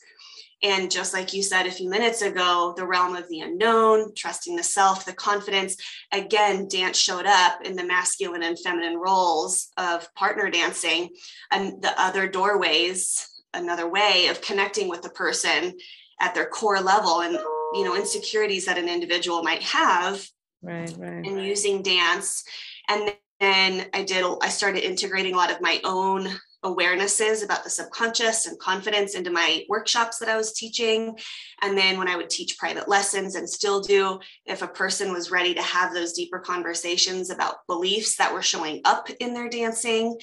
And 0.61 0.91
just 0.91 1.13
like 1.13 1.33
you 1.33 1.41
said 1.41 1.67
a 1.67 1.71
few 1.71 1.89
minutes 1.89 2.21
ago, 2.21 2.73
the 2.75 2.85
realm 2.85 3.15
of 3.15 3.29
the 3.29 3.39
unknown, 3.39 4.13
trusting 4.13 4.57
the 4.57 4.63
self, 4.63 5.05
the 5.05 5.13
confidence. 5.13 5.77
Again, 6.11 6.67
dance 6.67 6.97
showed 6.97 7.25
up 7.25 7.61
in 7.63 7.77
the 7.77 7.85
masculine 7.85 8.43
and 8.43 8.59
feminine 8.59 8.97
roles 8.97 9.69
of 9.77 10.13
partner 10.15 10.49
dancing 10.49 11.09
and 11.49 11.81
the 11.81 11.93
other 12.01 12.27
doorways, 12.27 13.28
another 13.53 13.89
way 13.89 14.27
of 14.27 14.41
connecting 14.41 14.89
with 14.89 15.01
the 15.01 15.09
person 15.09 15.77
at 16.19 16.35
their 16.35 16.47
core 16.47 16.81
level. 16.81 17.21
And 17.21 17.39
you 17.73 17.83
know 17.83 17.95
insecurities 17.95 18.65
that 18.65 18.77
an 18.77 18.89
individual 18.89 19.43
might 19.43 19.61
have 19.61 20.25
right 20.61 20.93
right 20.97 21.25
and 21.25 21.43
using 21.43 21.81
dance 21.81 22.43
and 22.89 23.13
then 23.39 23.85
i 23.93 24.03
did 24.03 24.25
i 24.41 24.49
started 24.49 24.83
integrating 24.83 25.33
a 25.33 25.37
lot 25.37 25.51
of 25.51 25.61
my 25.61 25.79
own 25.83 26.27
awarenesses 26.65 27.43
about 27.43 27.63
the 27.63 27.69
subconscious 27.69 28.45
and 28.45 28.59
confidence 28.59 29.15
into 29.15 29.31
my 29.31 29.63
workshops 29.69 30.17
that 30.17 30.27
I 30.27 30.35
was 30.35 30.51
teaching. 30.51 31.17
And 31.61 31.77
then 31.77 31.97
when 31.97 32.09
I 32.09 32.17
would 32.17 32.29
teach 32.29 32.57
private 32.57 32.89
lessons 32.89 33.35
and 33.35 33.49
still 33.49 33.79
do, 33.79 34.19
if 34.45 34.61
a 34.61 34.67
person 34.67 35.13
was 35.13 35.31
ready 35.31 35.53
to 35.53 35.61
have 35.61 35.93
those 35.93 36.11
deeper 36.11 36.37
conversations 36.37 37.29
about 37.29 37.65
beliefs 37.67 38.17
that 38.17 38.33
were 38.33 38.41
showing 38.41 38.81
up 38.83 39.09
in 39.21 39.33
their 39.33 39.47
dancing, 39.47 40.19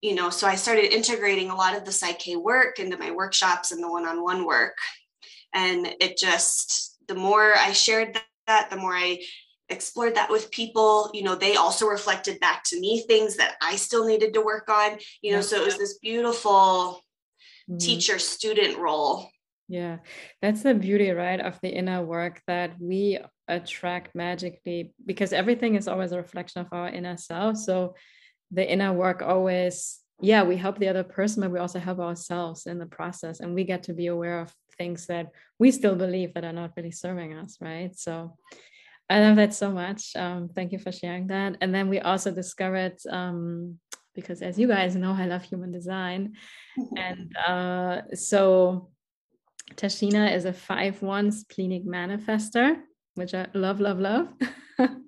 you 0.00 0.14
know, 0.14 0.30
so 0.30 0.46
I 0.46 0.54
started 0.54 0.94
integrating 0.94 1.50
a 1.50 1.56
lot 1.56 1.76
of 1.76 1.84
the 1.84 1.92
Psych-K 1.92 2.36
work 2.36 2.78
into 2.78 2.96
my 2.96 3.10
workshops 3.10 3.72
and 3.72 3.82
the 3.82 3.90
one 3.90 4.06
on 4.06 4.22
one 4.22 4.44
work. 4.44 4.76
And 5.54 5.86
it 6.00 6.16
just 6.16 6.98
the 7.08 7.14
more 7.14 7.54
i 7.56 7.72
shared 7.72 8.20
that 8.46 8.70
the 8.70 8.76
more 8.76 8.94
i 8.94 9.18
explored 9.70 10.14
that 10.14 10.30
with 10.30 10.50
people 10.50 11.10
you 11.12 11.22
know 11.22 11.34
they 11.34 11.56
also 11.56 11.86
reflected 11.86 12.38
back 12.40 12.62
to 12.64 12.78
me 12.78 13.02
things 13.06 13.36
that 13.36 13.56
i 13.60 13.74
still 13.74 14.06
needed 14.06 14.32
to 14.32 14.40
work 14.40 14.68
on 14.68 14.98
you 15.20 15.32
know 15.32 15.40
so 15.40 15.60
it 15.60 15.64
was 15.64 15.76
this 15.76 15.98
beautiful 15.98 17.02
mm-hmm. 17.68 17.78
teacher 17.78 18.18
student 18.18 18.78
role. 18.78 19.28
Yeah 19.68 19.98
that's 20.40 20.62
the 20.62 20.74
beauty 20.74 21.10
right 21.10 21.40
of 21.40 21.58
the 21.60 21.68
inner 21.68 22.02
work 22.02 22.40
that 22.46 22.80
we 22.80 23.18
attract 23.48 24.14
magically 24.14 24.94
because 25.04 25.32
everything 25.32 25.74
is 25.74 25.88
always 25.88 26.12
a 26.12 26.16
reflection 26.16 26.62
of 26.62 26.68
our 26.72 26.88
inner 26.88 27.16
self. 27.16 27.56
So 27.56 27.94
the 28.50 28.70
inner 28.70 28.92
work 28.92 29.22
always 29.22 30.00
yeah 30.20 30.42
we 30.42 30.56
help 30.56 30.78
the 30.78 30.88
other 30.88 31.04
person 31.04 31.42
but 31.42 31.50
we 31.50 31.58
also 31.58 31.78
help 31.78 31.98
ourselves 32.00 32.66
in 32.66 32.78
the 32.78 32.86
process 32.86 33.40
and 33.40 33.54
we 33.54 33.64
get 33.64 33.84
to 33.84 33.92
be 33.92 34.06
aware 34.08 34.40
of 34.40 34.52
things 34.78 35.06
that 35.06 35.32
we 35.58 35.70
still 35.70 35.96
believe 35.96 36.32
that 36.34 36.44
are 36.44 36.52
not 36.52 36.72
really 36.76 36.92
serving 36.92 37.34
us, 37.34 37.58
right? 37.60 37.94
So 37.98 38.36
I 39.10 39.20
love 39.20 39.36
that 39.36 39.52
so 39.52 39.70
much. 39.70 40.14
Um, 40.16 40.48
thank 40.54 40.72
you 40.72 40.78
for 40.78 40.92
sharing 40.92 41.26
that. 41.26 41.56
And 41.60 41.74
then 41.74 41.88
we 41.88 41.98
also 41.98 42.30
discovered, 42.30 42.96
um, 43.10 43.78
because 44.14 44.40
as 44.40 44.58
you 44.58 44.68
guys 44.68 44.94
know, 44.94 45.12
I 45.12 45.26
love 45.26 45.42
human 45.42 45.72
design. 45.72 46.34
and 46.96 47.36
uh, 47.36 48.02
so 48.14 48.90
Tashina 49.74 50.34
is 50.34 50.44
a 50.44 50.52
5 50.52 51.02
1 51.02 51.32
splenic 51.32 51.84
manifestor, 51.84 52.80
which 53.14 53.34
I 53.34 53.46
love, 53.52 53.80
love, 53.80 53.98
love. 53.98 54.28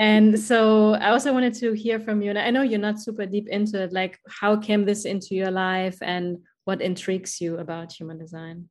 and 0.00 0.38
so 0.38 0.94
I 0.94 1.10
also 1.10 1.32
wanted 1.32 1.54
to 1.54 1.72
hear 1.72 2.00
from 2.00 2.22
you. 2.22 2.30
And 2.30 2.38
I 2.38 2.50
know 2.50 2.62
you're 2.62 2.78
not 2.78 3.00
super 3.00 3.26
deep 3.26 3.48
into 3.48 3.82
it. 3.82 3.92
Like, 3.92 4.18
how 4.28 4.56
came 4.56 4.84
this 4.84 5.04
into 5.04 5.34
your 5.34 5.50
life 5.50 5.98
and 6.00 6.38
what 6.64 6.80
intrigues 6.80 7.40
you 7.40 7.58
about 7.58 7.92
human 7.92 8.18
design? 8.18 8.68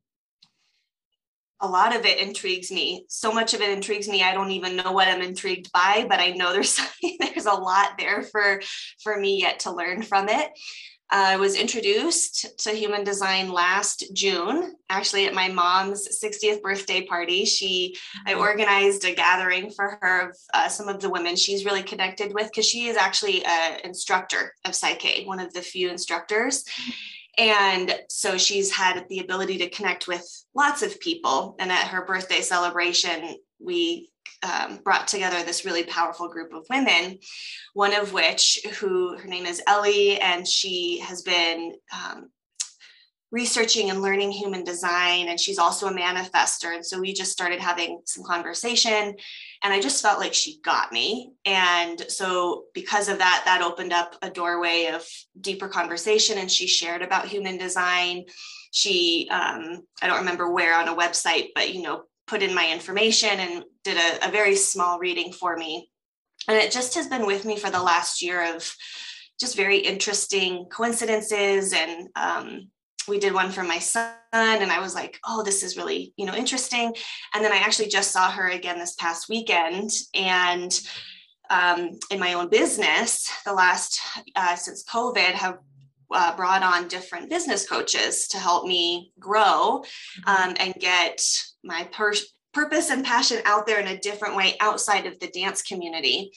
a 1.61 1.67
lot 1.67 1.95
of 1.95 2.05
it 2.05 2.19
intrigues 2.19 2.71
me. 2.71 3.05
So 3.07 3.31
much 3.31 3.53
of 3.53 3.61
it 3.61 3.69
intrigues 3.69 4.07
me. 4.07 4.23
I 4.23 4.33
don't 4.33 4.51
even 4.51 4.75
know 4.75 4.91
what 4.91 5.07
I'm 5.07 5.21
intrigued 5.21 5.71
by, 5.71 6.05
but 6.09 6.19
I 6.19 6.31
know 6.31 6.51
there's 6.51 6.79
there's 7.19 7.45
a 7.45 7.53
lot 7.53 7.97
there 7.97 8.23
for 8.23 8.61
for 9.01 9.19
me 9.19 9.39
yet 9.39 9.59
to 9.61 9.71
learn 9.71 10.01
from 10.01 10.27
it. 10.27 10.49
I 11.13 11.35
was 11.35 11.55
introduced 11.55 12.57
to 12.59 12.71
human 12.71 13.03
design 13.03 13.51
last 13.51 14.05
June, 14.13 14.75
actually 14.89 15.25
at 15.27 15.33
my 15.33 15.49
mom's 15.49 16.07
60th 16.23 16.61
birthday 16.61 17.05
party. 17.05 17.43
She, 17.43 17.97
I 18.25 18.31
mm-hmm. 18.31 18.39
organized 18.39 19.03
a 19.03 19.13
gathering 19.13 19.71
for 19.71 19.99
her 20.01 20.29
of 20.29 20.37
uh, 20.53 20.69
some 20.69 20.87
of 20.87 21.01
the 21.01 21.09
women 21.09 21.35
she's 21.35 21.65
really 21.65 21.83
connected 21.83 22.33
with 22.33 22.47
because 22.47 22.65
she 22.65 22.87
is 22.87 22.95
actually 22.95 23.43
an 23.43 23.81
instructor 23.83 24.53
of 24.63 24.73
Psych-K, 24.73 25.25
one 25.25 25.41
of 25.41 25.53
the 25.53 25.61
few 25.61 25.89
instructors. 25.89 26.63
And 27.37 27.93
so 28.09 28.37
she's 28.37 28.71
had 28.71 29.05
the 29.09 29.19
ability 29.19 29.57
to 29.59 29.69
connect 29.69 30.07
with 30.07 30.25
lots 30.55 30.81
of 30.81 30.99
people. 30.99 31.55
And 31.59 31.71
at 31.71 31.87
her 31.87 32.05
birthday 32.05 32.41
celebration, 32.41 33.35
we 33.59 34.10
um, 34.43 34.79
brought 34.83 35.07
together 35.07 35.43
this 35.43 35.65
really 35.65 35.83
powerful 35.83 36.27
group 36.27 36.53
of 36.53 36.65
women, 36.69 37.19
one 37.73 37.93
of 37.93 38.13
which, 38.13 38.59
who 38.79 39.17
her 39.17 39.27
name 39.27 39.45
is 39.45 39.61
Ellie, 39.67 40.19
and 40.19 40.47
she 40.47 40.99
has 40.99 41.21
been 41.21 41.73
um, 41.93 42.29
researching 43.31 43.89
and 43.89 44.01
learning 44.01 44.29
human 44.31 44.63
design 44.63 45.29
and 45.29 45.39
she's 45.39 45.57
also 45.57 45.87
a 45.87 45.93
manifestor. 45.93 46.75
And 46.75 46.85
so 46.85 46.99
we 46.99 47.13
just 47.13 47.31
started 47.31 47.61
having 47.61 48.01
some 48.05 48.23
conversation 48.23 49.15
and 49.63 49.73
i 49.73 49.79
just 49.79 50.01
felt 50.01 50.19
like 50.19 50.33
she 50.33 50.59
got 50.63 50.91
me. 50.91 51.31
And 51.45 52.03
so 52.09 52.65
because 52.73 53.07
of 53.07 53.19
that 53.19 53.43
that 53.45 53.61
opened 53.61 53.93
up 53.93 54.15
a 54.21 54.29
doorway 54.29 54.91
of 54.93 55.05
deeper 55.39 55.69
conversation 55.69 56.37
and 56.37 56.51
she 56.51 56.67
shared 56.67 57.01
about 57.01 57.27
human 57.27 57.57
design. 57.57 58.25
She 58.71 59.29
um, 59.31 59.83
i 60.01 60.07
don't 60.07 60.19
remember 60.19 60.51
where 60.51 60.77
on 60.77 60.89
a 60.89 60.95
website 60.95 61.49
but 61.55 61.73
you 61.73 61.81
know 61.83 62.03
put 62.31 62.41
in 62.41 62.55
my 62.55 62.71
information 62.71 63.41
and 63.41 63.65
did 63.83 63.97
a, 63.97 64.29
a 64.29 64.31
very 64.31 64.55
small 64.55 64.97
reading 64.99 65.33
for 65.33 65.57
me. 65.57 65.91
And 66.47 66.57
it 66.57 66.71
just 66.71 66.95
has 66.95 67.07
been 67.07 67.25
with 67.25 67.43
me 67.43 67.57
for 67.57 67.69
the 67.69 67.83
last 67.83 68.21
year 68.21 68.55
of 68.55 68.73
just 69.37 69.57
very 69.57 69.79
interesting 69.79 70.65
coincidences. 70.71 71.73
And 71.73 72.07
um, 72.15 72.69
we 73.09 73.19
did 73.19 73.33
one 73.33 73.51
for 73.51 73.63
my 73.63 73.79
son 73.79 74.13
and 74.33 74.71
i 74.71 74.79
was 74.79 74.93
like 74.93 75.19
oh 75.25 75.41
this 75.41 75.63
is 75.63 75.75
really 75.75 76.13
you 76.17 76.25
know 76.25 76.35
interesting. 76.35 76.93
And 77.33 77.43
then 77.43 77.51
i 77.51 77.57
actually 77.57 77.89
just 77.89 78.11
saw 78.11 78.29
her 78.31 78.47
again 78.49 78.79
this 78.79 78.95
past 78.95 79.27
weekend. 79.27 79.89
And 80.13 80.71
um, 81.49 81.99
in 82.11 82.19
my 82.19 82.33
own 82.33 82.47
business 82.47 83.29
the 83.43 83.53
last 83.53 83.99
uh, 84.35 84.55
since 84.55 84.85
covid 84.85 85.33
have 85.33 85.57
uh, 86.13 86.35
brought 86.35 86.63
on 86.63 86.87
different 86.87 87.29
business 87.29 87.67
coaches 87.67 88.27
to 88.29 88.37
help 88.37 88.65
me 88.65 89.11
grow 89.19 89.83
mm-hmm. 89.83 90.29
um, 90.29 90.55
and 90.59 90.73
get 90.75 91.23
my 91.63 91.87
per- 91.91 92.13
purpose 92.53 92.89
and 92.89 93.05
passion 93.05 93.39
out 93.45 93.65
there 93.65 93.79
in 93.79 93.87
a 93.87 93.99
different 93.99 94.35
way 94.35 94.55
outside 94.59 95.05
of 95.05 95.19
the 95.19 95.27
dance 95.27 95.61
community 95.61 96.31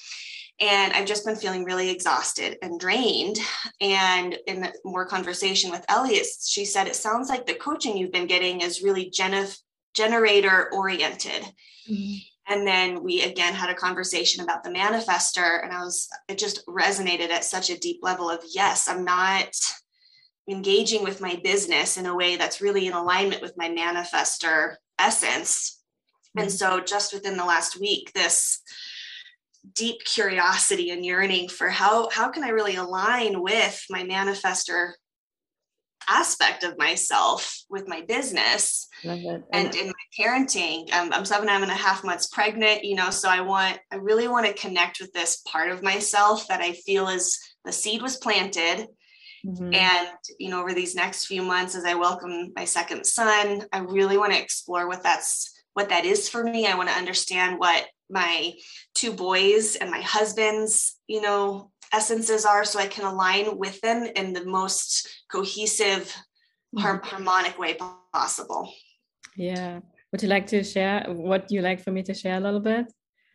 and 0.60 0.92
I've 0.92 1.06
just 1.06 1.24
been 1.24 1.36
feeling 1.36 1.64
really 1.64 1.90
exhausted 1.90 2.58
and 2.62 2.78
drained. 2.78 3.38
And 3.80 4.36
in 4.46 4.68
more 4.84 5.04
conversation 5.04 5.70
with 5.70 5.84
Elliot, 5.88 6.26
she 6.44 6.64
said, 6.64 6.86
It 6.86 6.96
sounds 6.96 7.28
like 7.28 7.46
the 7.46 7.54
coaching 7.54 7.96
you've 7.96 8.12
been 8.12 8.28
getting 8.28 8.60
is 8.60 8.82
really 8.82 9.10
gener- 9.10 9.58
generator 9.94 10.70
oriented. 10.72 11.42
Mm-hmm. 11.90 12.16
And 12.46 12.66
then 12.66 13.02
we 13.02 13.22
again 13.22 13.54
had 13.54 13.70
a 13.70 13.74
conversation 13.74 14.44
about 14.44 14.62
the 14.62 14.70
manifestor, 14.70 15.62
and 15.62 15.72
I 15.72 15.82
was, 15.82 16.08
it 16.28 16.38
just 16.38 16.66
resonated 16.66 17.30
at 17.30 17.44
such 17.44 17.70
a 17.70 17.78
deep 17.78 18.00
level 18.02 18.28
of 18.28 18.44
yes, 18.52 18.86
I'm 18.86 19.04
not 19.04 19.54
engaging 20.48 21.02
with 21.02 21.22
my 21.22 21.40
business 21.42 21.96
in 21.96 22.06
a 22.06 22.14
way 22.14 22.36
that's 22.36 22.60
really 22.60 22.86
in 22.86 22.92
alignment 22.92 23.40
with 23.40 23.56
my 23.56 23.70
manifestor 23.70 24.76
essence. 24.98 25.80
Mm-hmm. 26.36 26.42
And 26.42 26.52
so 26.52 26.80
just 26.80 27.14
within 27.14 27.36
the 27.36 27.46
last 27.46 27.80
week, 27.80 28.12
this 28.12 28.60
deep 29.72 30.04
curiosity 30.04 30.90
and 30.90 31.04
yearning 31.04 31.48
for 31.48 31.70
how 31.70 32.10
how 32.10 32.28
can 32.28 32.44
I 32.44 32.50
really 32.50 32.76
align 32.76 33.40
with 33.40 33.82
my 33.88 34.02
manifestor 34.02 34.92
aspect 36.08 36.64
of 36.64 36.78
myself 36.78 37.62
with 37.70 37.88
my 37.88 38.02
business 38.02 38.88
and, 39.52 39.74
in 39.74 39.86
my 39.88 39.92
parenting 40.18 40.92
um, 40.92 41.12
i'm 41.12 41.24
seven 41.24 41.48
and 41.48 41.70
a 41.70 41.74
half 41.74 42.04
months 42.04 42.26
pregnant 42.28 42.84
you 42.84 42.94
know 42.94 43.10
so 43.10 43.28
i 43.28 43.40
want 43.40 43.78
i 43.92 43.96
really 43.96 44.28
want 44.28 44.46
to 44.46 44.52
connect 44.54 45.00
with 45.00 45.12
this 45.12 45.42
part 45.46 45.70
of 45.70 45.82
myself 45.82 46.46
that 46.48 46.60
i 46.60 46.72
feel 46.72 47.08
is 47.08 47.38
the 47.64 47.72
seed 47.72 48.02
was 48.02 48.16
planted. 48.16 48.86
Mm-hmm. 49.46 49.74
and 49.74 50.08
you 50.38 50.48
know 50.48 50.62
over 50.62 50.72
these 50.72 50.94
next 50.94 51.26
few 51.26 51.42
months 51.42 51.74
as 51.74 51.84
i 51.84 51.92
welcome 51.92 52.50
my 52.56 52.64
second 52.64 53.04
son 53.04 53.62
i 53.74 53.80
really 53.80 54.16
want 54.16 54.32
to 54.32 54.40
explore 54.40 54.88
what 54.88 55.02
that's 55.02 55.54
what 55.74 55.88
that 55.88 56.04
is 56.04 56.28
for 56.28 56.42
me. 56.42 56.66
I 56.66 56.76
want 56.76 56.88
to 56.88 56.94
understand 56.94 57.58
what 57.58 57.86
my 58.08 58.52
two 58.94 59.12
boys 59.12 59.76
and 59.76 59.90
my 59.90 60.00
husband's, 60.00 60.98
you 61.06 61.20
know, 61.20 61.70
essences 61.94 62.44
are 62.44 62.64
so 62.64 62.78
I 62.78 62.86
can 62.86 63.04
align 63.04 63.56
with 63.56 63.80
them 63.80 64.00
in 64.16 64.32
the 64.32 64.44
most 64.44 65.08
cohesive, 65.30 66.14
mm-hmm. 66.76 67.06
harmonic 67.10 67.58
way 67.58 67.76
possible. 68.12 68.72
Yeah. 69.36 69.80
Would 70.10 70.22
you 70.22 70.28
like 70.28 70.46
to 70.48 70.62
share 70.62 71.06
what 71.08 71.50
you 71.50 71.60
like 71.60 71.80
for 71.82 71.90
me 71.90 72.02
to 72.04 72.14
share 72.14 72.36
a 72.36 72.40
little 72.40 72.60
bit? 72.60 72.86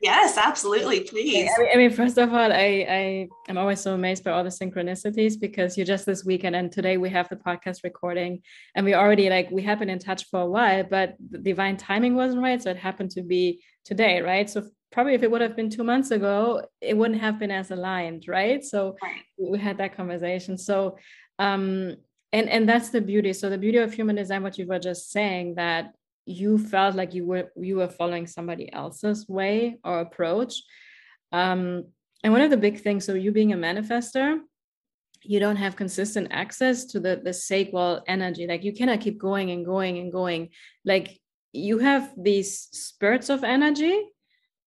Yes, 0.02 0.38
absolutely. 0.38 1.02
Please. 1.02 1.50
I 1.74 1.76
mean, 1.76 1.90
first 1.90 2.18
of 2.18 2.32
all, 2.32 2.54
I, 2.54 2.86
I 3.00 3.28
am 3.50 3.58
always 3.58 3.82
so 3.82 3.94
amazed 3.96 4.24
by 4.24 4.32
all 4.32 4.46
the 4.46 4.50
synchronicities 4.50 5.38
because 5.38 5.78
you 5.78 5.84
just 5.84 6.06
this 6.06 6.24
weekend 6.24 6.56
and 6.56 6.72
today 6.72 6.96
we 6.96 7.10
have 7.10 7.28
the 7.28 7.36
podcast 7.36 7.80
recording 7.84 8.42
and 8.76 8.86
we 8.86 8.94
already 8.94 9.30
like 9.30 9.52
we 9.52 9.62
have 9.64 9.80
been 9.80 9.90
in 9.90 10.00
touch 10.00 10.24
for 10.32 10.40
a 10.40 10.50
while, 10.50 10.86
but 10.86 11.16
the 11.30 11.38
divine 11.38 11.76
timing 11.76 12.16
wasn't 12.16 12.42
right. 12.42 12.64
So 12.64 12.70
it 12.70 12.78
happened 12.78 13.12
to 13.12 13.24
be 13.24 13.62
today, 13.84 14.22
right? 14.22 14.50
So 14.50 14.70
probably 14.92 15.14
if 15.14 15.24
it 15.24 15.32
would 15.32 15.42
have 15.42 15.56
been 15.56 15.70
two 15.70 15.84
months 15.84 16.12
ago, 16.12 16.64
it 16.82 16.98
wouldn't 16.98 17.22
have 17.22 17.40
been 17.40 17.52
as 17.52 17.72
aligned, 17.72 18.26
right? 18.28 18.64
So 18.64 18.96
right. 19.02 19.22
we 19.38 19.60
had 19.60 19.78
that 19.78 19.96
conversation. 19.96 20.58
So 20.58 20.98
um 21.38 21.96
and 22.32 22.50
and 22.50 22.70
that's 22.70 22.90
the 22.90 23.02
beauty. 23.02 23.34
So 23.34 23.50
the 23.50 23.58
beauty 23.58 23.80
of 23.80 23.94
human 23.94 24.16
design, 24.16 24.44
what 24.44 24.58
you 24.58 24.68
were 24.68 24.80
just 24.80 25.12
saying, 25.12 25.56
that 25.56 25.94
you 26.30 26.60
felt 26.60 26.96
like 26.96 27.16
you 27.16 27.26
were 27.26 27.52
you 27.56 27.78
were 27.78 27.88
following 27.88 28.28
somebody 28.28 28.72
else's 28.72 29.28
way 29.28 29.80
or 29.84 30.00
approach 30.00 30.62
um, 31.32 31.86
and 32.24 32.32
one 32.32 32.42
of 32.42 32.52
the 32.52 32.58
big 32.58 32.82
things 32.82 33.04
so 33.04 33.16
you 33.16 33.32
being 33.32 33.52
a 33.52 33.58
manifestor 33.58 34.38
you 35.24 35.40
don't 35.40 35.56
have 35.56 35.76
consistent 35.76 36.28
access 36.30 36.86
to 36.86 37.00
the 37.00 37.20
the 37.24 37.34
sacral 37.34 38.04
energy 38.08 38.46
like 38.46 38.64
you 38.64 38.74
cannot 38.74 39.02
keep 39.02 39.18
going 39.18 39.50
and 39.50 39.66
going 39.66 39.98
and 39.98 40.12
going 40.12 40.50
like 40.86 41.20
you 41.52 41.80
have 41.80 42.14
these 42.16 42.70
spurts 42.72 43.30
of 43.30 43.44
energy 43.44 44.00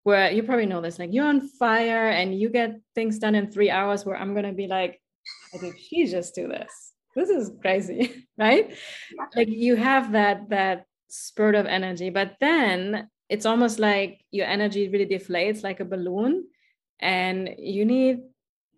where 0.04 0.30
you 0.32 0.42
probably 0.42 0.66
know 0.66 0.80
this 0.80 0.98
like 0.98 1.12
you're 1.12 1.26
on 1.26 1.48
fire 1.58 2.08
and 2.08 2.38
you 2.38 2.48
get 2.48 2.80
things 2.94 3.18
done 3.18 3.34
in 3.34 3.50
three 3.50 3.70
hours 3.70 4.04
where 4.04 4.16
i'm 4.16 4.32
going 4.34 4.46
to 4.46 4.52
be 4.52 4.66
like 4.66 5.00
did 5.60 5.78
she 5.78 6.06
just 6.06 6.34
do 6.34 6.48
this. 6.48 6.92
This 7.14 7.28
is 7.28 7.50
crazy 7.60 8.26
right? 8.38 8.74
Like 9.36 9.48
you 9.48 9.76
have 9.76 10.12
that 10.12 10.48
that 10.50 10.86
spurt 11.08 11.54
of 11.54 11.66
energy 11.66 12.10
but 12.10 12.36
then 12.40 13.08
it's 13.28 13.46
almost 13.46 13.78
like 13.78 14.20
your 14.30 14.46
energy 14.46 14.88
really 14.88 15.06
deflates 15.06 15.62
like 15.62 15.80
a 15.80 15.84
balloon 15.84 16.44
and 17.00 17.50
you 17.58 17.84
need 17.84 18.20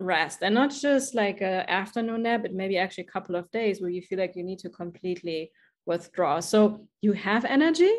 rest. 0.00 0.38
And 0.42 0.54
not 0.54 0.70
just 0.70 1.14
like 1.14 1.40
a 1.40 1.68
afternoon 1.70 2.22
nap 2.22 2.42
but 2.42 2.52
maybe 2.52 2.76
actually 2.76 3.04
a 3.04 3.12
couple 3.12 3.36
of 3.36 3.50
days 3.50 3.80
where 3.80 3.90
you 3.90 4.02
feel 4.02 4.18
like 4.18 4.36
you 4.36 4.42
need 4.42 4.58
to 4.60 4.70
completely 4.70 5.52
withdraw. 5.86 6.40
So 6.40 6.88
you 7.02 7.12
have 7.12 7.44
energy 7.44 7.92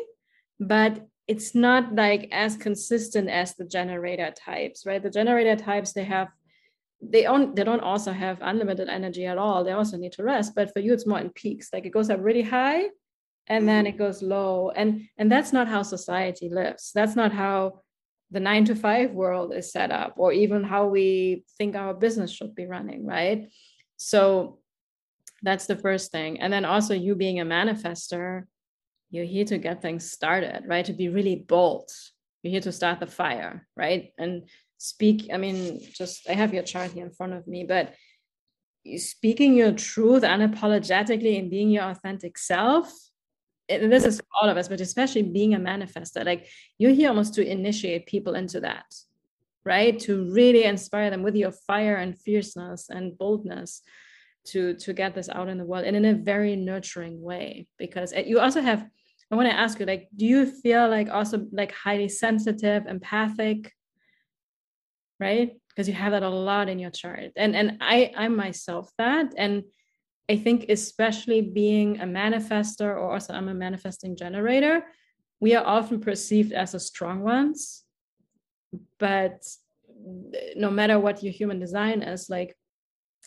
but 0.60 1.06
it's 1.28 1.54
not 1.54 1.94
like 1.94 2.28
as 2.30 2.56
consistent 2.56 3.28
as 3.28 3.54
the 3.54 3.64
generator 3.64 4.32
types 4.36 4.86
right? 4.86 5.02
The 5.02 5.10
generator 5.10 5.56
types 5.56 5.92
they 5.92 6.04
have 6.04 6.28
they 7.02 7.22
don't 7.22 7.54
they 7.54 7.64
don't 7.64 7.80
also 7.80 8.12
have 8.12 8.38
unlimited 8.40 8.88
energy 8.88 9.26
at 9.26 9.38
all. 9.38 9.64
They 9.64 9.72
also 9.72 9.96
need 9.96 10.12
to 10.12 10.24
rest 10.24 10.54
but 10.54 10.72
for 10.72 10.80
you 10.80 10.92
it's 10.92 11.06
more 11.06 11.18
in 11.18 11.30
peaks. 11.30 11.70
Like 11.72 11.86
it 11.86 11.90
goes 11.90 12.10
up 12.10 12.20
really 12.22 12.42
high 12.42 12.84
and 13.48 13.68
then 13.68 13.84
mm-hmm. 13.84 13.94
it 13.94 13.98
goes 13.98 14.22
low. 14.22 14.70
And 14.70 15.08
and 15.18 15.30
that's 15.30 15.52
not 15.52 15.68
how 15.68 15.82
society 15.82 16.48
lives. 16.48 16.92
That's 16.94 17.16
not 17.16 17.32
how 17.32 17.82
the 18.32 18.40
9 18.40 18.64
to 18.64 18.74
5 18.74 19.12
world 19.12 19.54
is 19.54 19.70
set 19.70 19.92
up 19.92 20.14
or 20.16 20.32
even 20.32 20.64
how 20.64 20.86
we 20.86 21.44
think 21.58 21.76
our 21.76 21.94
business 21.94 22.32
should 22.32 22.54
be 22.54 22.66
running 22.66 23.06
right? 23.06 23.48
So 23.96 24.58
that's 25.42 25.66
the 25.66 25.76
first 25.76 26.10
thing. 26.10 26.40
And 26.40 26.52
then 26.52 26.64
also 26.64 26.94
you 26.94 27.14
being 27.14 27.40
a 27.40 27.44
manifestor 27.44 28.44
you're 29.10 29.24
here 29.24 29.44
to 29.44 29.58
get 29.58 29.82
things 29.82 30.10
started 30.10 30.64
right? 30.66 30.84
To 30.84 30.92
be 30.92 31.08
really 31.08 31.36
bold. 31.36 31.90
You're 32.42 32.52
here 32.52 32.60
to 32.60 32.72
start 32.72 33.00
the 33.00 33.06
fire 33.06 33.66
right? 33.76 34.12
And 34.18 34.48
speak 34.78 35.30
i 35.32 35.38
mean 35.38 35.80
just 35.94 36.28
i 36.28 36.34
have 36.34 36.52
your 36.52 36.62
chart 36.62 36.92
here 36.92 37.06
in 37.06 37.10
front 37.10 37.32
of 37.32 37.46
me 37.46 37.64
but 37.64 37.94
speaking 38.98 39.54
your 39.54 39.72
truth 39.72 40.22
unapologetically 40.22 41.38
and 41.38 41.50
being 41.50 41.70
your 41.70 41.84
authentic 41.84 42.36
self 42.36 42.92
and 43.68 43.92
this 43.92 44.04
is 44.04 44.20
all 44.40 44.48
of 44.48 44.56
us, 44.56 44.68
but 44.68 44.80
especially 44.80 45.22
being 45.22 45.54
a 45.54 45.58
manifestor, 45.58 46.24
like 46.24 46.46
you're 46.78 46.92
here 46.92 47.08
almost 47.08 47.34
to 47.34 47.46
initiate 47.46 48.06
people 48.06 48.34
into 48.34 48.60
that, 48.60 48.84
right? 49.64 49.98
To 50.00 50.32
really 50.32 50.64
inspire 50.64 51.10
them 51.10 51.22
with 51.22 51.34
your 51.34 51.50
fire 51.50 51.96
and 51.96 52.16
fierceness 52.16 52.88
and 52.88 53.18
boldness 53.18 53.82
to 54.46 54.74
to 54.74 54.92
get 54.92 55.14
this 55.14 55.28
out 55.28 55.48
in 55.48 55.58
the 55.58 55.64
world 55.64 55.84
and 55.84 55.96
in 55.96 56.04
a 56.04 56.14
very 56.14 56.56
nurturing 56.56 57.20
way 57.20 57.66
because 57.78 58.12
you 58.12 58.40
also 58.40 58.60
have 58.60 58.86
i 59.30 59.34
want 59.34 59.48
to 59.48 59.54
ask 59.54 59.78
you 59.80 59.86
like 59.86 60.08
do 60.14 60.26
you 60.26 60.46
feel 60.46 60.88
like 60.88 61.08
also 61.08 61.46
like 61.52 61.72
highly 61.72 62.08
sensitive 62.08 62.86
empathic? 62.86 63.72
Right? 65.18 65.52
Because 65.68 65.88
you 65.88 65.94
have 65.94 66.12
that 66.12 66.22
a 66.22 66.28
lot 66.28 66.68
in 66.68 66.78
your 66.78 66.90
chart. 66.90 67.32
And 67.36 67.56
and 67.56 67.78
i 67.80 68.12
i'm 68.16 68.36
myself 68.36 68.90
that. 68.98 69.32
And 69.36 69.64
i 70.28 70.36
think 70.36 70.66
especially 70.68 71.40
being 71.40 72.00
a 72.00 72.04
manifestor 72.04 72.90
or 73.00 73.12
also 73.12 73.32
i'm 73.32 73.48
a 73.48 73.54
manifesting 73.54 74.16
generator 74.16 74.84
we 75.40 75.54
are 75.54 75.66
often 75.66 76.00
perceived 76.00 76.52
as 76.52 76.72
the 76.72 76.80
strong 76.80 77.20
ones. 77.20 77.84
But 78.98 79.46
uh, 79.88 80.38
no 80.56 80.70
matter 80.70 80.98
what 80.98 81.22
your 81.22 81.32
human 81.32 81.58
design 81.58 82.02
is 82.02 82.28
like 82.30 82.56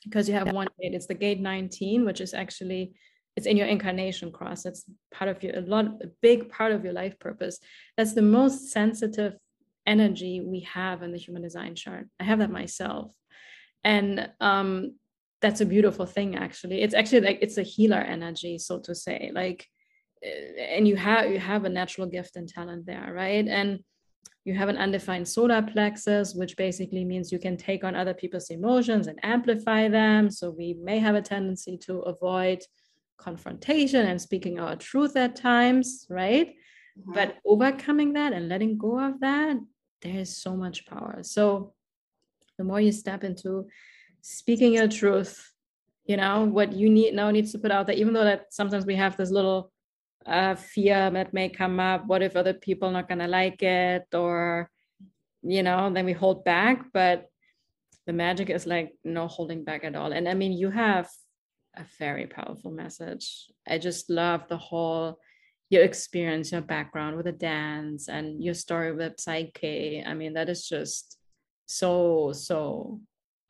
because 0.04 0.28
you 0.28 0.36
have 0.36 0.48
yeah. 0.48 0.54
one 0.54 0.68
gate 0.82 0.94
it's 0.94 1.08
the 1.08 1.14
gate 1.14 1.40
19 1.40 2.06
which 2.06 2.22
is 2.22 2.34
actually 2.34 2.94
it's 3.36 3.48
in 3.48 3.58
your 3.58 3.68
incarnation 3.68 4.32
cross 4.32 4.66
it's 4.66 4.84
part 5.14 5.30
of 5.30 5.42
your 5.44 5.58
a 5.58 5.62
lot 5.62 5.86
a 6.02 6.08
big 6.22 6.50
part 6.50 6.72
of 6.72 6.84
your 6.84 6.94
life 6.94 7.18
purpose. 7.20 7.60
That's 7.96 8.14
the 8.14 8.22
most 8.22 8.72
sensitive 8.72 9.38
energy 9.86 10.42
we 10.42 10.62
have 10.62 11.04
in 11.04 11.12
the 11.12 11.18
human 11.18 11.42
design 11.42 11.74
chart. 11.76 12.08
I 12.20 12.24
have 12.26 12.40
that 12.40 12.52
myself. 12.52 13.16
And 13.84 14.30
um 14.42 14.96
that's 15.42 15.62
a 15.62 15.66
beautiful 15.66 16.06
thing 16.06 16.36
actually. 16.36 16.82
It's 16.82 16.94
actually 16.94 17.22
like 17.22 17.40
it's 17.42 17.58
a 17.58 17.64
healer 17.64 17.98
energy 18.00 18.58
so 18.58 18.80
to 18.82 18.94
say 18.94 19.32
like 19.34 19.66
eh, 20.24 20.76
and 20.76 20.88
you 20.88 20.98
have 20.98 21.32
you 21.32 21.40
have 21.40 21.66
a 21.66 21.70
natural 21.70 22.08
gift 22.08 22.36
and 22.36 22.48
talent 22.48 22.86
there 22.86 23.12
right? 23.14 23.48
And 23.48 23.80
you 24.50 24.56
have 24.56 24.68
an 24.68 24.78
undefined 24.78 25.28
solar 25.28 25.62
plexus, 25.62 26.34
which 26.34 26.58
basically 26.58 27.06
means 27.06 27.32
you 27.32 27.38
can 27.38 27.56
take 27.56 27.84
on 27.84 27.96
other 27.96 28.16
people's 28.16 28.50
emotions 28.50 29.06
and 29.06 29.20
amplify 29.22 29.88
them. 29.88 30.32
So 30.32 30.50
we 30.50 30.74
may 30.74 30.98
have 30.98 31.14
a 31.14 31.22
tendency 31.22 31.78
to 31.86 32.00
avoid 32.00 32.64
confrontation 33.18 34.08
and 34.08 34.20
speaking 34.20 34.60
our 34.60 34.76
truth 34.76 35.16
at 35.16 35.36
times, 35.36 36.08
right? 36.10 36.48
Mm-hmm. 36.98 37.14
But 37.14 37.38
overcoming 37.46 38.14
that 38.14 38.34
and 38.34 38.50
letting 38.50 38.80
go 38.80 39.00
of 39.00 39.20
that, 39.20 39.58
there 40.02 40.18
is 40.18 40.36
so 40.36 40.56
much 40.56 40.88
power. 40.88 41.20
So 41.22 41.76
the 42.58 42.64
more 42.64 42.82
you 42.82 42.92
step 42.92 43.24
into 43.24 43.68
speaking 44.22 44.74
your 44.74 44.88
truth, 44.88 45.54
you 46.06 46.18
know, 46.18 46.46
what 46.46 46.74
you 46.74 46.90
need 46.90 47.14
now 47.14 47.30
needs 47.30 47.52
to 47.52 47.60
put 47.60 47.70
out 47.70 47.86
there, 47.86 47.96
even 47.96 48.14
though 48.14 48.24
that 48.24 48.52
sometimes 48.52 48.88
we 48.88 48.96
have 48.96 49.16
this 49.16 49.30
little 49.30 49.72
uh, 50.30 50.56
fear 50.56 51.10
that 51.10 51.34
may 51.34 51.50
come 51.50 51.80
up. 51.80 52.06
What 52.06 52.22
if 52.22 52.36
other 52.36 52.54
people 52.54 52.92
not 52.92 53.08
going 53.08 53.20
to 53.20 53.28
like 53.28 53.62
it? 53.64 54.06
Or 54.14 54.70
you 55.42 55.64
know 55.64 55.92
then 55.92 56.06
we 56.06 56.14
hold 56.14 56.46
back. 56.46 56.86
But 56.94 57.26
the 58.06 58.14
magic 58.14 58.50
is 58.50 58.66
like 58.66 58.94
no 59.04 59.28
holding 59.28 59.64
back 59.64 59.84
at 59.84 59.96
all. 59.96 60.12
And 60.12 60.28
i 60.28 60.34
mean 60.34 60.54
you 60.54 60.70
have 60.70 61.10
a 61.76 61.84
very 61.98 62.28
powerful 62.28 62.72
message. 62.72 63.52
I 63.68 63.78
just 63.78 64.10
love 64.10 64.48
the 64.48 64.58
whole 64.58 65.20
your 65.70 65.84
experience 65.84 66.52
your 66.52 66.62
background 66.62 67.16
with 67.16 67.26
the 67.26 67.32
dance 67.32 68.10
and 68.10 68.44
your 68.44 68.56
story 68.56 68.92
with 68.92 69.20
Psych-K. 69.20 70.04
I 70.06 70.14
mean 70.14 70.34
that 70.34 70.50
is 70.50 70.68
just 70.68 71.18
so 71.68 72.32
so 72.34 73.00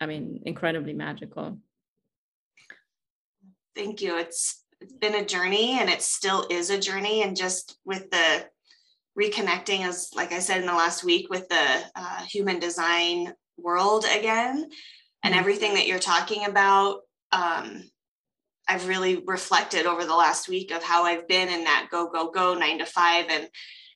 i 0.02 0.06
mean 0.06 0.42
incredibly 0.46 0.94
magical. 0.94 1.58
Thank 3.76 4.02
you. 4.02 4.18
It's 4.18 4.66
it's 4.82 4.94
been 4.94 5.16
a 5.16 5.26
journey 5.26 5.80
and 5.80 5.90
it 5.90 6.02
still 6.02 6.46
is 6.50 6.70
a 6.70 6.80
journey 6.80 7.24
and 7.24 7.36
just 7.36 7.78
with 7.86 8.10
the 8.12 8.46
reconnecting 9.20 9.86
as 9.86 10.10
like 10.16 10.32
i 10.32 10.40
said 10.40 10.62
in 10.62 10.68
the 10.68 10.74
last 10.74 11.04
week 11.04 11.30
with 11.30 11.48
the 11.50 11.84
uh, 11.96 12.24
human 12.24 12.60
design 12.60 13.34
world 13.58 14.06
again 14.18 14.70
and 15.24 15.34
mm-hmm. 15.34 15.40
everything 15.40 15.74
that 15.74 15.88
you're 15.88 16.00
talking 16.00 16.46
about 16.46 17.02
um, 17.32 17.84
i've 18.68 18.88
really 18.88 19.22
reflected 19.26 19.86
over 19.86 20.06
the 20.06 20.16
last 20.16 20.48
week 20.48 20.72
of 20.72 20.84
how 20.84 21.04
i've 21.04 21.28
been 21.28 21.50
in 21.50 21.64
that 21.66 21.88
go 21.92 22.10
go 22.10 22.32
go 22.32 22.54
nine 22.54 22.80
to 22.80 22.86
five 22.86 23.26
and 23.30 23.48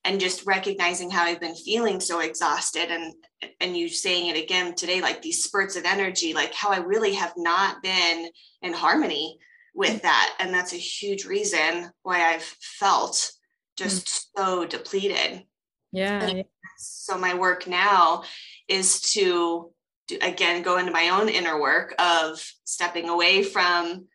and 0.05 0.19
just 0.19 0.45
recognizing 0.45 1.09
how 1.09 1.23
i've 1.23 1.39
been 1.39 1.55
feeling 1.55 2.01
so 2.01 2.19
exhausted 2.19 2.91
and 2.91 3.13
and 3.61 3.77
you 3.77 3.87
saying 3.87 4.27
it 4.27 4.41
again 4.41 4.75
today 4.75 4.99
like 4.99 5.21
these 5.21 5.43
spurts 5.43 5.77
of 5.77 5.85
energy 5.85 6.33
like 6.33 6.53
how 6.53 6.69
i 6.69 6.77
really 6.77 7.13
have 7.13 7.33
not 7.37 7.81
been 7.81 8.27
in 8.61 8.73
harmony 8.73 9.37
with 9.73 10.01
that. 10.03 10.35
And 10.39 10.53
that's 10.53 10.73
a 10.73 10.77
huge 10.77 11.25
reason 11.25 11.91
why 12.03 12.33
I've 12.33 12.43
felt 12.43 13.31
just 13.77 14.07
mm. 14.07 14.25
so 14.37 14.65
depleted. 14.65 15.43
Yeah. 15.91 16.43
So 16.77 17.17
my 17.17 17.33
work 17.33 17.67
now 17.67 18.23
is 18.67 19.01
to 19.13 19.71
do, 20.07 20.17
again 20.21 20.63
go 20.63 20.77
into 20.77 20.91
my 20.91 21.09
own 21.09 21.29
inner 21.29 21.59
work 21.59 21.95
of 21.99 22.43
stepping 22.65 23.09
away 23.09 23.43
from 23.43 24.07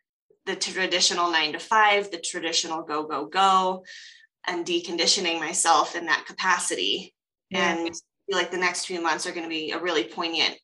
the 0.47 0.57
traditional 0.57 1.31
nine 1.31 1.53
to 1.53 1.59
five, 1.59 2.11
the 2.11 2.18
traditional 2.18 2.83
go, 2.83 3.05
go, 3.05 3.27
go, 3.27 3.85
and 4.47 4.64
deconditioning 4.64 5.38
myself 5.38 5.94
in 5.94 6.07
that 6.07 6.25
capacity. 6.27 7.14
Yeah. 7.51 7.77
And 7.77 7.88
I 7.88 7.92
feel 7.92 8.38
like 8.38 8.51
the 8.51 8.59
next 8.59 8.87
few 8.87 9.03
months 9.03 9.27
are 9.27 9.33
going 9.33 9.44
to 9.44 9.49
be 9.49 9.73
a 9.73 9.79
really 9.79 10.05
poignant 10.05 10.57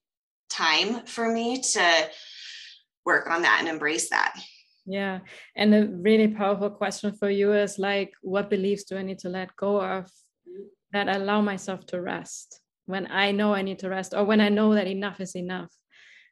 time 0.51 1.05
for 1.07 1.31
me 1.31 1.61
to 1.61 2.11
work 3.05 3.29
on 3.29 3.43
that 3.43 3.59
and 3.61 3.69
embrace 3.69 4.11
that. 4.11 4.35
Yeah. 4.87 5.21
And 5.57 5.75
a 5.75 5.87
really 5.87 6.29
powerful 6.29 6.71
question 6.71 7.13
for 7.17 7.31
you 7.31 7.53
is 7.53 7.79
like, 7.79 8.13
what 8.23 8.51
beliefs 8.51 8.85
do 8.85 8.97
I 8.97 9.03
need 9.03 9.19
to 9.21 9.29
let 9.29 9.57
go 9.57 9.81
of 9.81 10.11
that 10.93 11.09
allow 11.09 11.41
myself 11.41 11.87
to 11.87 12.01
rest 12.01 12.61
when 12.87 13.11
I 13.11 13.31
know 13.33 13.55
I 13.55 13.63
need 13.63 13.79
to 13.81 13.89
rest 13.89 14.15
or 14.15 14.25
when 14.25 14.41
I 14.41 14.51
know 14.51 14.75
that 14.75 14.87
enough 14.87 15.21
is 15.21 15.35
enough? 15.37 15.73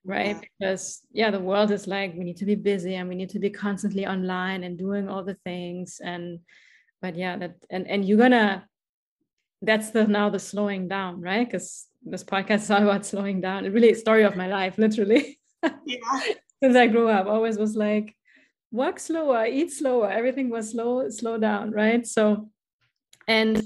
Right. 0.04 0.36
Yeah. 0.36 0.40
Because, 0.58 1.00
yeah, 1.12 1.30
the 1.30 1.40
world 1.40 1.70
is 1.70 1.86
like, 1.86 2.14
we 2.14 2.24
need 2.24 2.38
to 2.38 2.44
be 2.44 2.56
busy 2.56 2.96
and 2.96 3.08
we 3.08 3.14
need 3.14 3.30
to 3.30 3.38
be 3.38 3.50
constantly 3.50 4.06
online 4.06 4.64
and 4.64 4.76
doing 4.76 5.08
all 5.08 5.24
the 5.24 5.36
things. 5.44 6.00
And, 6.02 6.40
but 7.00 7.16
yeah, 7.16 7.36
that, 7.38 7.54
and, 7.70 7.86
and 7.88 8.04
you're 8.04 8.18
gonna, 8.18 8.66
that's 9.62 9.90
the 9.90 10.06
now 10.06 10.28
the 10.28 10.40
slowing 10.40 10.88
down, 10.88 11.20
right? 11.20 11.46
Because 11.46 11.86
this 12.04 12.24
podcast 12.24 12.62
is 12.62 12.70
all 12.70 12.82
about 12.82 13.06
slowing 13.06 13.40
down. 13.40 13.64
It 13.64 13.72
really 13.72 13.94
story 13.94 14.24
of 14.24 14.36
my 14.36 14.48
life, 14.48 14.76
literally. 14.76 15.38
Yeah. 15.86 15.98
Since 16.62 16.76
I 16.76 16.88
grew 16.88 17.08
up, 17.08 17.26
always 17.26 17.56
was 17.58 17.76
like, 17.76 18.14
walk 18.72 18.98
slower, 18.98 19.46
eat 19.46 19.70
slower. 19.70 20.10
Everything 20.10 20.50
was 20.50 20.70
slow, 20.70 21.08
slow 21.10 21.38
down, 21.38 21.70
right? 21.70 22.04
So, 22.06 22.50
and 23.28 23.62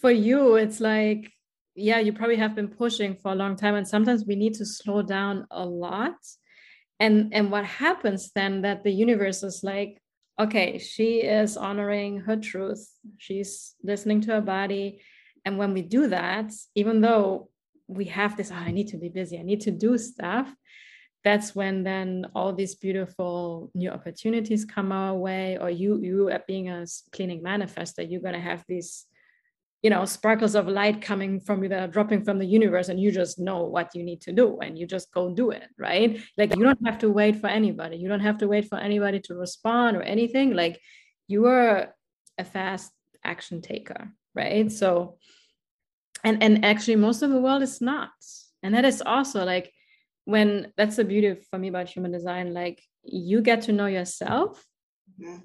for 0.00 0.10
you, 0.10 0.56
it's 0.56 0.80
like, 0.80 1.30
yeah, 1.76 2.00
you 2.00 2.12
probably 2.12 2.36
have 2.36 2.56
been 2.56 2.68
pushing 2.68 3.14
for 3.14 3.30
a 3.30 3.36
long 3.36 3.54
time, 3.54 3.76
and 3.76 3.86
sometimes 3.86 4.24
we 4.26 4.34
need 4.34 4.54
to 4.54 4.66
slow 4.66 5.02
down 5.02 5.46
a 5.50 5.64
lot. 5.64 6.16
And 6.98 7.32
and 7.32 7.50
what 7.50 7.64
happens 7.64 8.32
then 8.34 8.62
that 8.62 8.82
the 8.82 8.90
universe 8.90 9.42
is 9.42 9.62
like, 9.62 10.02
okay, 10.38 10.78
she 10.78 11.20
is 11.20 11.56
honoring 11.56 12.20
her 12.20 12.36
truth. 12.36 12.88
She's 13.18 13.74
listening 13.82 14.22
to 14.22 14.32
her 14.32 14.40
body. 14.40 15.02
And 15.44 15.58
when 15.58 15.72
we 15.72 15.82
do 15.82 16.08
that, 16.08 16.52
even 16.74 17.00
though 17.00 17.48
we 17.86 18.06
have 18.06 18.36
this, 18.36 18.50
oh, 18.50 18.56
I 18.56 18.72
need 18.72 18.88
to 18.88 18.98
be 18.98 19.08
busy, 19.08 19.38
I 19.38 19.42
need 19.42 19.62
to 19.62 19.70
do 19.70 19.96
stuff, 19.96 20.54
that's 21.22 21.54
when 21.54 21.82
then 21.82 22.26
all 22.34 22.52
these 22.52 22.74
beautiful 22.74 23.70
new 23.74 23.90
opportunities 23.90 24.64
come 24.64 24.92
our 24.92 25.14
way 25.14 25.58
or 25.60 25.70
you 25.70 26.00
you 26.00 26.30
being 26.46 26.68
a 26.70 26.86
cleaning 27.12 27.42
manifestor 27.42 28.08
you're 28.08 28.20
going 28.20 28.34
to 28.34 28.40
have 28.40 28.64
these 28.68 29.06
you 29.82 29.90
know 29.90 30.04
sparkles 30.04 30.54
of 30.54 30.68
light 30.68 31.00
coming 31.00 31.40
from 31.40 31.62
you 31.62 31.68
that 31.68 31.82
are 31.82 31.92
dropping 31.92 32.22
from 32.22 32.38
the 32.38 32.44
universe 32.44 32.88
and 32.88 33.00
you 33.00 33.10
just 33.10 33.38
know 33.38 33.64
what 33.64 33.94
you 33.94 34.02
need 34.02 34.20
to 34.20 34.32
do 34.32 34.58
and 34.60 34.78
you 34.78 34.86
just 34.86 35.10
go 35.12 35.32
do 35.32 35.50
it 35.50 35.68
right? 35.78 36.20
Like 36.36 36.54
you 36.54 36.62
don't 36.62 36.86
have 36.86 36.98
to 36.98 37.10
wait 37.10 37.36
for 37.36 37.46
anybody. 37.46 37.96
You 37.96 38.08
don't 38.08 38.20
have 38.20 38.38
to 38.38 38.48
wait 38.48 38.68
for 38.68 38.78
anybody 38.78 39.20
to 39.20 39.34
respond 39.34 39.96
or 39.96 40.02
anything. 40.02 40.54
Like 40.54 40.80
you 41.28 41.46
are 41.46 41.94
a 42.38 42.44
fast 42.44 42.92
action 43.24 43.62
taker 43.62 44.10
right? 44.34 44.70
So 44.70 45.16
and 46.24 46.42
and 46.42 46.64
actually 46.64 46.96
most 46.96 47.22
of 47.22 47.30
the 47.30 47.40
world 47.40 47.62
is 47.62 47.80
not. 47.80 48.10
And 48.62 48.74
that 48.74 48.84
is 48.84 49.02
also 49.04 49.46
like 49.46 49.72
when 50.24 50.72
that's 50.76 50.96
the 50.96 51.04
beauty 51.04 51.36
for 51.50 51.58
me 51.58 51.68
about 51.68 51.88
human 51.88 52.12
design 52.12 52.52
like 52.54 52.82
you 53.02 53.40
get 53.40 53.62
to 53.62 53.72
know 53.72 53.86
yourself 53.86 54.64
mm-hmm. 55.20 55.38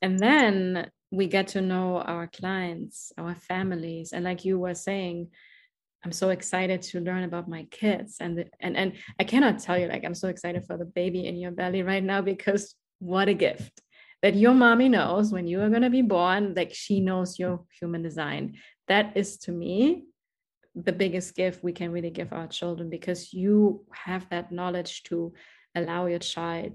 and 0.00 0.18
then 0.18 0.90
we 1.10 1.26
get 1.26 1.48
to 1.48 1.60
know 1.60 1.98
our 1.98 2.26
clients 2.26 3.12
our 3.18 3.34
families 3.34 4.12
and 4.12 4.24
like 4.24 4.44
you 4.44 4.58
were 4.58 4.74
saying 4.74 5.28
i'm 6.04 6.12
so 6.12 6.30
excited 6.30 6.82
to 6.82 7.00
learn 7.00 7.22
about 7.22 7.48
my 7.48 7.64
kids 7.70 8.16
and 8.20 8.38
the, 8.38 8.46
and 8.60 8.76
and 8.76 8.94
i 9.20 9.24
cannot 9.24 9.58
tell 9.58 9.78
you 9.78 9.86
like 9.86 10.04
i'm 10.04 10.14
so 10.14 10.28
excited 10.28 10.64
for 10.66 10.76
the 10.76 10.84
baby 10.84 11.26
in 11.26 11.36
your 11.36 11.52
belly 11.52 11.82
right 11.82 12.04
now 12.04 12.20
because 12.20 12.74
what 12.98 13.28
a 13.28 13.34
gift 13.34 13.80
that 14.22 14.36
your 14.36 14.54
mommy 14.54 14.88
knows 14.88 15.32
when 15.32 15.46
you 15.46 15.60
are 15.60 15.68
going 15.68 15.82
to 15.82 15.90
be 15.90 16.02
born 16.02 16.54
like 16.54 16.72
she 16.72 17.00
knows 17.00 17.38
your 17.38 17.64
human 17.80 18.02
design 18.02 18.56
that 18.88 19.16
is 19.16 19.36
to 19.36 19.52
me 19.52 20.04
the 20.74 20.92
biggest 20.92 21.34
gift 21.34 21.62
we 21.62 21.72
can 21.72 21.92
really 21.92 22.10
give 22.10 22.32
our 22.32 22.46
children 22.46 22.88
because 22.88 23.32
you 23.32 23.84
have 23.92 24.28
that 24.30 24.52
knowledge 24.52 25.02
to 25.04 25.32
allow 25.74 26.06
your 26.06 26.18
child 26.18 26.72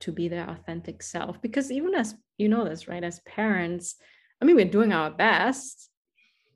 to 0.00 0.12
be 0.12 0.28
their 0.28 0.48
authentic 0.48 1.02
self. 1.02 1.40
Because 1.42 1.70
even 1.70 1.94
as 1.94 2.14
you 2.42 2.48
know 2.48 2.64
this 2.64 2.88
right 2.88 3.04
as 3.04 3.20
parents 3.20 3.96
i 4.40 4.44
mean 4.44 4.56
we're 4.56 4.64
doing 4.78 4.92
our 4.92 5.10
best 5.10 5.88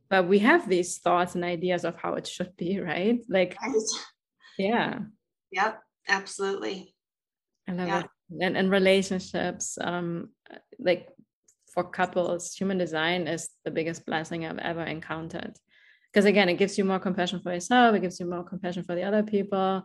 but 0.08 0.28
we 0.28 0.38
have 0.40 0.68
these 0.68 0.98
thoughts 0.98 1.34
and 1.34 1.44
ideas 1.44 1.84
of 1.84 1.96
how 1.96 2.14
it 2.14 2.26
should 2.28 2.56
be 2.56 2.78
right? 2.78 3.18
Like 3.28 3.56
right. 3.60 3.74
yeah. 4.58 4.98
Yep 5.52 5.80
absolutely. 6.08 6.94
I 7.68 7.72
love 7.72 7.88
yeah. 7.88 8.00
it. 8.00 8.06
And, 8.40 8.56
and 8.56 8.70
relationships 8.70 9.78
um 9.80 10.30
like 10.78 11.08
for 11.72 11.84
couples 11.84 12.54
human 12.54 12.78
design 12.78 13.26
is 13.28 13.48
the 13.64 13.70
biggest 13.70 14.06
blessing 14.06 14.46
i've 14.46 14.58
ever 14.58 14.82
encountered 14.82 15.54
because 16.16 16.24
again 16.24 16.48
it 16.48 16.54
gives 16.54 16.78
you 16.78 16.84
more 16.84 16.98
compassion 16.98 17.40
for 17.40 17.52
yourself 17.52 17.94
it 17.94 18.00
gives 18.00 18.18
you 18.18 18.24
more 18.24 18.42
compassion 18.42 18.82
for 18.82 18.94
the 18.94 19.02
other 19.02 19.22
people 19.22 19.84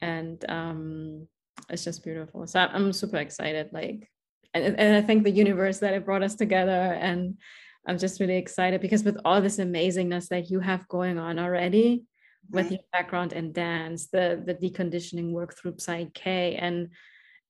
and 0.00 0.42
um 0.48 1.28
it's 1.68 1.84
just 1.84 2.02
beautiful. 2.02 2.46
So 2.46 2.60
i'm 2.60 2.90
super 2.94 3.18
excited 3.18 3.68
like 3.70 4.08
and, 4.54 4.78
and 4.78 4.96
i 4.96 5.02
think 5.02 5.24
the 5.24 5.30
universe 5.30 5.80
that 5.80 5.92
it 5.92 6.06
brought 6.06 6.22
us 6.22 6.36
together 6.36 6.96
and 7.06 7.36
i'm 7.86 7.98
just 7.98 8.18
really 8.18 8.38
excited 8.38 8.80
because 8.80 9.04
with 9.04 9.18
all 9.26 9.42
this 9.42 9.58
amazingness 9.58 10.28
that 10.28 10.50
you 10.50 10.60
have 10.60 10.88
going 10.88 11.18
on 11.18 11.38
already 11.38 12.04
with 12.50 12.70
your 12.70 12.80
background 12.90 13.34
in 13.34 13.52
dance 13.52 14.06
the 14.06 14.42
the 14.46 14.54
deconditioning 14.54 15.32
work 15.32 15.54
through 15.54 15.74
Psych-K 15.76 16.56
and 16.56 16.88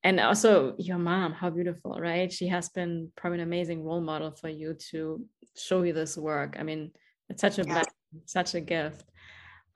and 0.03 0.19
also 0.19 0.75
your 0.77 0.99
mom 0.99 1.33
how 1.33 1.51
beautiful 1.51 1.97
right? 2.01 2.33
She 2.33 2.49
has 2.49 2.69
been 2.69 3.13
probably 3.17 3.39
an 3.39 3.47
amazing 3.47 3.85
role 3.85 4.01
model 4.01 4.33
for 4.33 4.49
you 4.49 4.75
to 4.91 5.25
show 5.57 5.83
you 5.83 5.93
this 5.93 6.17
work. 6.17 6.57
I 6.59 6.65
mean 6.65 6.91
it's 7.29 7.43
such 7.43 7.59
a. 7.59 7.85
such 8.25 8.55
a 8.55 8.61
gift 8.61 9.05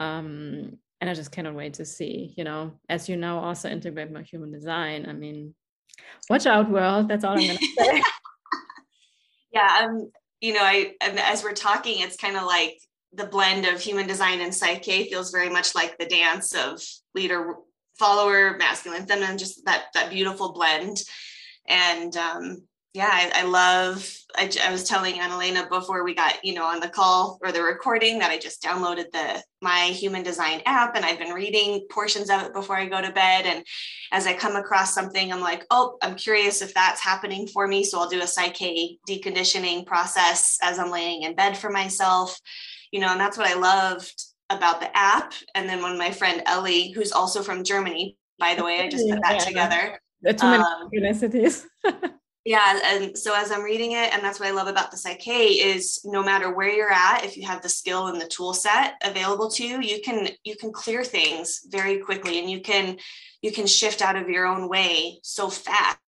um 0.01 0.79
and 1.01 1.11
i 1.11 1.15
just 1.15 1.33
cannot 1.33 1.55
wait 1.55 1.75
to 1.75 1.85
see 1.85 2.35
you 2.37 2.45
know 2.45 2.73
as 2.89 3.09
you 3.09 3.17
now 3.17 3.39
also 3.39 3.69
integrate 3.69 4.11
my 4.11 4.23
human 4.23 4.53
design 4.53 5.07
i 5.09 5.13
mean 5.13 5.55
watch 6.31 6.47
out 6.47 6.71
world 6.71 7.09
that's 7.09 7.25
all 7.25 7.39
i'm 7.39 7.47
gonna 7.47 7.59
say 7.79 8.03
yeah 9.53 9.83
um 9.83 10.11
you 10.41 10.53
know 10.53 10.63
i 10.63 10.93
as 11.01 11.43
we're 11.43 11.53
talking 11.53 12.01
it's 12.01 12.17
kind 12.17 12.37
of 12.37 12.45
like 12.45 12.79
the 13.15 13.27
blend 13.27 13.67
of 13.67 13.81
human 13.81 14.07
design 14.07 14.41
and 14.41 14.55
Psych-K 14.55 15.11
feels 15.11 15.31
very 15.31 15.51
much 15.51 15.75
like 15.75 15.99
the 15.99 16.07
dance 16.07 16.55
of 16.55 16.83
leader 17.15 17.57
follower, 17.99 18.57
masculine, 18.57 19.07
feminine, 19.07 19.39
just 19.39 19.65
that 19.67 19.87
that 19.95 20.11
beautiful 20.11 20.53
blend. 20.53 21.03
And 21.69 22.17
um, 22.17 22.63
yeah, 22.95 23.09
I, 23.11 23.41
I 23.41 23.43
love. 23.45 24.07
I, 24.37 24.51
I, 24.65 24.71
was 24.71 24.85
telling 24.85 25.15
Analena 25.15 25.69
before 25.69 26.05
we 26.05 26.15
got 26.15 26.45
you 26.45 26.55
know 26.55 26.65
on 26.65 26.81
the 26.81 26.89
call 26.89 27.39
or 27.43 27.51
the 27.51 27.63
recording 27.63 28.19
that 28.19 28.31
I 28.31 28.39
just 28.39 28.63
downloaded 28.63 29.11
the 29.13 29.43
my 29.63 29.85
Human 29.87 30.23
Design 30.23 30.61
app 30.67 30.95
and 30.95 31.05
I've 31.05 31.19
been 31.19 31.33
reading 31.33 31.87
portions 31.91 32.29
of 32.29 32.43
it 32.43 32.53
before 32.53 32.77
I 32.77 32.87
go 32.87 33.01
to 33.01 33.11
bed. 33.11 33.47
And 33.47 33.65
as 34.11 34.27
I 34.27 34.35
come 34.35 34.57
across 34.57 34.95
something, 34.95 35.33
I'm 35.33 35.41
like, 35.41 35.65
oh, 35.71 35.97
I'm 36.03 36.17
curious 36.17 36.61
if 36.61 36.75
that's 36.75 37.01
happening 37.01 37.47
for 37.47 37.67
me. 37.67 37.83
So 37.83 37.99
I'll 37.99 38.09
do 38.09 38.21
a 38.21 38.27
Psych-K 38.27 38.99
deconditioning 39.09 39.87
process 39.87 40.59
as 40.63 40.79
I'm 40.79 40.91
laying 40.91 41.23
in 41.23 41.35
bed 41.35 41.57
for 41.57 41.71
myself. 41.71 42.39
You 42.91 43.01
know, 43.01 43.09
and 43.09 43.21
that's 43.21 43.39
what 43.39 43.49
I 43.49 43.55
loved 43.55 44.23
about 44.51 44.81
the 44.81 44.95
app. 44.95 45.33
And 45.55 45.67
then 45.67 45.83
when 45.83 45.97
my 45.97 46.11
friend 46.11 46.43
Ellie, 46.45 46.91
who's 46.91 47.13
also 47.13 47.43
from 47.43 47.65
Germany, 47.65 48.19
by 48.39 48.55
the 48.55 48.65
way, 48.65 48.81
I 48.81 48.89
just 48.89 49.09
put 49.09 49.23
that 49.23 49.35
yeah, 49.35 49.45
together. 49.45 50.01
The 50.21 50.37
many 50.43 50.63
um, 50.63 50.91
yeah. 52.45 52.81
And 52.85 53.17
so 53.17 53.35
as 53.35 53.53
I'm 53.53 53.63
reading 53.63 53.93
it, 53.93 54.13
and 54.13 54.23
that's 54.23 54.41
what 54.41 54.49
I 54.49 54.53
love 54.53 54.67
about 54.67 54.91
the 54.91 54.97
Psych-K 54.97 55.47
is 55.49 56.01
no 56.05 56.23
matter 56.23 56.53
where 56.53 56.71
you're 56.71 56.93
at, 56.93 57.25
if 57.25 57.37
you 57.37 57.47
have 57.47 57.63
the 57.63 57.69
skill 57.69 58.09
and 58.09 58.21
the 58.21 58.27
tool 58.27 58.53
set 58.53 58.95
available 59.05 59.51
to 59.51 59.67
you, 59.67 59.81
you 59.81 60.01
can 60.03 60.29
you 60.45 60.57
can 60.57 60.73
clear 60.73 61.05
things 61.05 61.61
very 61.69 61.99
quickly 61.99 62.39
and 62.39 62.51
you 62.51 62.61
can 62.61 62.97
you 63.43 63.53
can 63.53 63.67
shift 63.67 64.03
out 64.03 64.17
of 64.17 64.29
your 64.29 64.47
own 64.47 64.69
way 64.69 65.21
so 65.23 65.49
fast. 65.49 65.99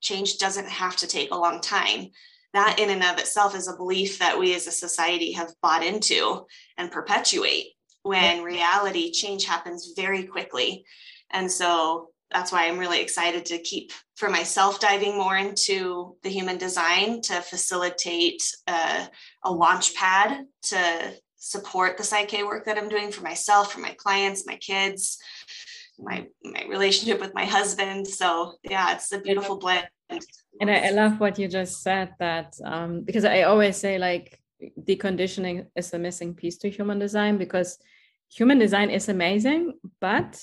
Change 0.00 0.38
doesn't 0.38 0.68
have 0.68 0.96
to 0.96 1.06
take 1.06 1.30
a 1.30 1.36
long 1.36 1.60
time 1.60 2.10
that 2.54 2.78
in 2.78 2.88
and 2.88 3.02
of 3.02 3.18
itself 3.18 3.54
is 3.54 3.68
a 3.68 3.76
belief 3.76 4.18
that 4.20 4.38
we 4.38 4.54
as 4.54 4.66
a 4.66 4.72
society 4.72 5.32
have 5.32 5.52
bought 5.60 5.84
into 5.84 6.46
and 6.78 6.90
perpetuate 6.90 7.66
when 8.04 8.44
reality 8.44 9.10
change 9.10 9.44
happens 9.44 9.92
very 9.96 10.22
quickly. 10.22 10.84
And 11.32 11.50
so 11.50 12.10
that's 12.30 12.52
why 12.52 12.66
I'm 12.66 12.78
really 12.78 13.00
excited 13.00 13.46
to 13.46 13.58
keep 13.58 13.92
for 14.16 14.30
myself 14.30 14.80
diving 14.80 15.16
more 15.16 15.36
into 15.36 16.16
the 16.22 16.28
human 16.28 16.56
design 16.56 17.20
to 17.22 17.40
facilitate 17.40 18.42
uh, 18.66 19.06
a 19.44 19.52
launch 19.52 19.94
pad 19.94 20.46
to 20.62 21.14
support 21.36 21.96
the 21.96 22.04
Psych-K 22.04 22.44
work 22.44 22.64
that 22.64 22.78
I'm 22.78 22.88
doing 22.88 23.10
for 23.10 23.22
myself, 23.22 23.72
for 23.72 23.80
my 23.80 23.94
clients, 23.98 24.46
my 24.46 24.56
kids, 24.56 25.18
my 25.98 26.26
my 26.42 26.64
relationship 26.68 27.20
with 27.20 27.34
my 27.34 27.44
husband. 27.44 28.06
So 28.06 28.54
yeah, 28.62 28.94
it's 28.94 29.12
a 29.12 29.20
beautiful 29.20 29.58
blend. 29.58 29.86
And 30.60 30.70
I, 30.70 30.88
I 30.88 30.90
love 30.90 31.20
what 31.20 31.38
you 31.38 31.48
just 31.48 31.82
said 31.82 32.14
that 32.18 32.54
um, 32.64 33.02
because 33.02 33.24
I 33.24 33.42
always 33.42 33.76
say 33.76 33.98
like 33.98 34.38
deconditioning 34.80 35.66
is 35.76 35.90
the 35.90 35.98
missing 35.98 36.34
piece 36.34 36.58
to 36.58 36.70
human 36.70 36.98
design 36.98 37.38
because 37.38 37.78
human 38.32 38.58
design 38.58 38.90
is 38.90 39.08
amazing, 39.08 39.74
but 40.00 40.42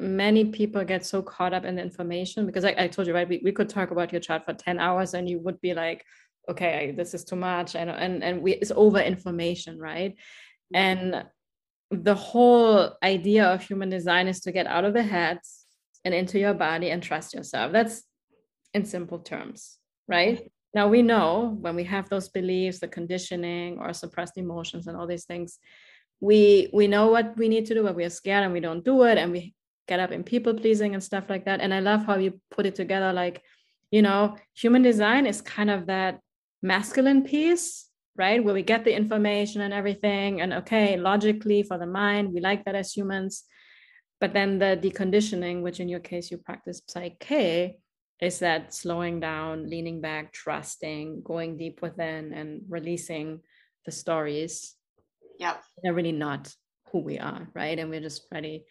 many 0.00 0.46
people 0.46 0.84
get 0.84 1.04
so 1.04 1.22
caught 1.22 1.52
up 1.52 1.64
in 1.64 1.76
the 1.76 1.82
information 1.82 2.46
because 2.46 2.64
I, 2.64 2.74
I 2.78 2.88
told 2.88 3.06
you, 3.06 3.14
right, 3.14 3.28
we, 3.28 3.40
we 3.44 3.52
could 3.52 3.68
talk 3.68 3.90
about 3.90 4.12
your 4.12 4.20
chart 4.20 4.44
for 4.44 4.54
10 4.54 4.78
hours 4.78 5.14
and 5.14 5.28
you 5.28 5.38
would 5.40 5.60
be 5.60 5.74
like, 5.74 6.04
okay, 6.48 6.92
this 6.96 7.14
is 7.14 7.24
too 7.24 7.36
much. 7.36 7.76
And, 7.76 7.90
and, 7.90 8.24
and 8.24 8.42
we, 8.42 8.54
it's 8.54 8.72
over 8.74 8.98
information, 8.98 9.78
right? 9.78 10.12
Mm-hmm. 10.74 10.76
And 10.76 11.24
the 11.90 12.14
whole 12.14 12.96
idea 13.02 13.46
of 13.46 13.62
human 13.62 13.90
design 13.90 14.26
is 14.26 14.40
to 14.40 14.52
get 14.52 14.66
out 14.66 14.84
of 14.84 14.94
the 14.94 15.02
head 15.02 15.38
and 16.04 16.14
into 16.14 16.38
your 16.38 16.54
body 16.54 16.90
and 16.90 17.02
trust 17.02 17.34
yourself. 17.34 17.72
That's 17.72 18.02
in 18.72 18.84
simple 18.84 19.18
terms, 19.18 19.78
right? 20.08 20.38
Mm-hmm. 20.38 20.46
Now 20.72 20.88
we 20.88 21.02
know 21.02 21.58
when 21.60 21.74
we 21.74 21.84
have 21.84 22.08
those 22.08 22.28
beliefs, 22.28 22.78
the 22.78 22.88
conditioning 22.88 23.78
or 23.78 23.92
suppressed 23.92 24.38
emotions 24.38 24.86
and 24.86 24.96
all 24.96 25.06
these 25.06 25.24
things, 25.24 25.58
we 26.20 26.68
we 26.72 26.86
know 26.86 27.08
what 27.08 27.36
we 27.38 27.48
need 27.48 27.64
to 27.64 27.74
do 27.74 27.82
but 27.82 27.96
we 27.96 28.04
are 28.04 28.10
scared 28.10 28.44
and 28.44 28.52
we 28.52 28.60
don't 28.60 28.84
do 28.84 29.04
it 29.04 29.16
and 29.16 29.32
we 29.32 29.54
get 29.88 30.00
up 30.00 30.12
in 30.12 30.22
people 30.22 30.54
pleasing 30.54 30.94
and 30.94 31.02
stuff 31.02 31.24
like 31.28 31.44
that. 31.44 31.60
And 31.60 31.74
i 31.74 31.80
love 31.80 32.04
how 32.06 32.16
you 32.16 32.40
put 32.50 32.66
it 32.66 32.74
together 32.74 33.12
like 33.12 33.42
you 33.90 34.02
know 34.02 34.36
human 34.54 34.82
design 34.82 35.26
is 35.26 35.40
kind 35.40 35.70
of 35.70 35.86
that 35.86 36.20
masculine 36.62 37.22
piece 37.24 37.90
right? 38.16 38.44
Where 38.44 38.54
we 38.54 38.62
get 38.62 38.84
the 38.84 38.94
information 38.94 39.62
and 39.62 39.72
everything 39.72 40.42
and 40.42 40.52
okay 40.52 40.96
logically 40.96 41.62
for 41.62 41.78
the 41.78 41.86
mind 41.86 42.32
we 42.34 42.40
like 42.40 42.64
that 42.64 42.74
as 42.74 42.92
humans. 42.92 43.44
But 44.20 44.34
then 44.34 44.58
the 44.58 44.78
deconditioning 44.80 45.62
which 45.62 45.80
in 45.80 45.88
your 45.88 46.00
case 46.00 46.30
you 46.30 46.36
practice 46.36 46.82
Psych-K 46.86 47.76
is 48.20 48.40
that 48.40 48.74
slowing 48.74 49.20
down 49.20 49.70
leaning 49.70 50.00
back 50.02 50.32
trusting 50.32 51.22
going 51.22 51.56
deep 51.56 51.80
within 51.80 52.34
and 52.34 52.62
releasing 52.68 53.40
the 53.86 53.92
stories 53.92 54.74
yeah 55.38 55.56
they're 55.82 55.94
really 55.94 56.12
not 56.12 56.54
who 56.92 56.98
we 56.98 57.18
are 57.18 57.48
right? 57.54 57.78
And 57.78 57.88
we're 57.88 58.06
just 58.08 58.26
ready 58.30 58.64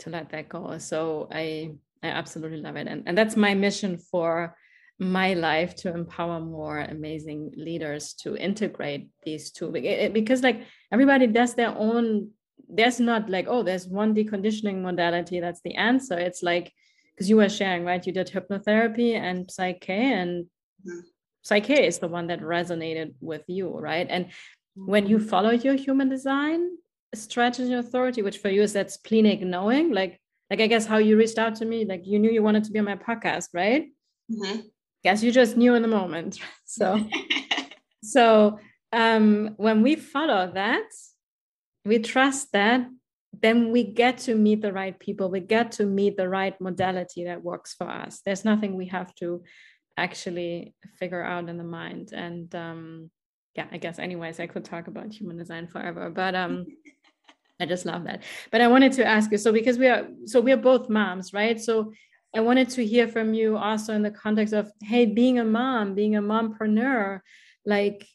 to 0.00 0.10
let 0.10 0.30
that 0.30 0.48
go. 0.48 0.78
So 0.78 1.28
i 1.32 1.70
i 2.02 2.08
absolutely 2.08 2.58
love 2.58 2.76
it. 2.76 2.86
And, 2.86 3.02
and 3.06 3.18
that's 3.18 3.36
my 3.36 3.54
mission 3.54 3.98
for 3.98 4.56
my 4.98 5.34
life 5.34 5.76
to 5.76 5.94
empower 5.94 6.40
more 6.40 6.80
amazing 6.80 7.52
leaders 7.56 8.14
to 8.14 8.36
integrate 8.36 9.08
these 9.24 9.50
two. 9.50 9.70
Because 10.12 10.42
like 10.42 10.62
everybody 10.92 11.26
does 11.26 11.54
their 11.54 11.74
own 11.76 12.30
there's 12.70 13.00
not 13.00 13.30
like 13.30 13.46
oh 13.48 13.62
there's 13.62 13.86
one 13.86 14.14
deconditioning 14.14 14.82
modality 14.82 15.40
that's 15.40 15.62
the 15.62 15.74
answer. 15.74 16.18
It's 16.18 16.42
like 16.42 16.72
because 17.14 17.28
you 17.30 17.36
were 17.36 17.48
sharing 17.48 17.84
right? 17.84 18.04
You 18.06 18.12
did 18.12 18.28
hypnotherapy 18.28 19.14
and 19.14 19.50
Psych-K 19.50 20.12
and 20.12 20.44
mm-hmm. 20.86 21.00
Psych-K 21.42 21.86
is 21.86 21.98
the 21.98 22.08
one 22.08 22.26
that 22.28 22.40
resonated 22.40 23.14
with 23.20 23.42
you 23.46 23.68
right? 23.70 24.06
And 24.08 24.30
when 24.74 25.06
you 25.06 25.18
follow 25.18 25.50
your 25.50 25.74
human 25.74 26.08
design 26.08 26.70
strategy 27.14 27.72
authority, 27.74 28.22
which 28.22 28.38
for 28.38 28.48
you 28.48 28.62
is 28.62 28.72
that 28.74 28.90
splenic 28.90 29.40
knowing, 29.40 29.92
like 29.92 30.20
like 30.50 30.60
I 30.60 30.66
guess 30.66 30.86
how 30.86 30.98
you 30.98 31.16
reached 31.16 31.38
out 31.38 31.56
to 31.56 31.64
me, 31.64 31.84
like 31.84 32.06
you 32.06 32.18
knew 32.18 32.30
you 32.30 32.42
wanted 32.42 32.64
to 32.64 32.70
be 32.70 32.78
on 32.78 32.84
my 32.86 32.96
podcast, 32.96 33.48
right? 33.52 33.88
Mm-hmm. 34.30 34.60
Guess 35.04 35.22
you 35.22 35.30
just 35.30 35.56
knew 35.56 35.74
in 35.74 35.82
the 35.82 35.88
moment. 35.88 36.38
So 36.70 37.02
so 38.02 38.58
um 38.92 39.54
when 39.56 39.82
we 39.82 39.96
follow 39.96 40.52
that, 40.52 40.88
we 41.84 41.98
trust 41.98 42.52
that, 42.52 42.86
then 43.32 43.72
we 43.72 43.84
get 43.84 44.18
to 44.18 44.34
meet 44.34 44.60
the 44.60 44.72
right 44.72 44.98
people, 44.98 45.30
we 45.30 45.40
get 45.40 45.72
to 45.72 45.86
meet 45.86 46.16
the 46.16 46.28
right 46.28 46.58
modality 46.60 47.24
that 47.24 47.42
works 47.42 47.74
for 47.74 47.88
us. 47.88 48.20
There's 48.24 48.44
nothing 48.44 48.76
we 48.76 48.86
have 48.88 49.14
to 49.16 49.42
actually 49.96 50.74
figure 50.98 51.22
out 51.22 51.48
in 51.48 51.56
the 51.56 51.64
mind. 51.64 52.12
And 52.12 52.54
um 52.54 53.10
yeah, 53.54 53.66
I 53.72 53.78
guess 53.78 53.98
anyways, 53.98 54.38
I 54.40 54.46
could 54.46 54.64
talk 54.64 54.86
about 54.86 55.12
human 55.12 55.36
design 55.36 55.66
forever, 55.66 56.10
but 56.10 56.34
um 56.34 56.66
I 57.60 57.66
just 57.66 57.86
love 57.86 58.04
that. 58.04 58.22
But 58.52 58.60
I 58.60 58.68
wanted 58.68 58.92
to 58.92 59.04
ask 59.04 59.30
you, 59.32 59.38
so 59.38 59.52
because 59.52 59.78
we 59.78 59.88
are 59.88 60.06
so 60.26 60.40
we 60.40 60.52
are 60.52 60.56
both 60.56 60.88
moms, 60.88 61.32
right? 61.32 61.60
So 61.60 61.92
I 62.34 62.40
wanted 62.40 62.68
to 62.70 62.86
hear 62.86 63.08
from 63.08 63.34
you 63.34 63.56
also 63.56 63.94
in 63.94 64.02
the 64.02 64.10
context 64.10 64.54
of 64.54 64.70
hey, 64.82 65.06
being 65.06 65.38
a 65.38 65.44
mom, 65.44 65.94
being 65.94 66.16
a 66.16 66.22
mompreneur, 66.22 67.20
like 67.64 68.06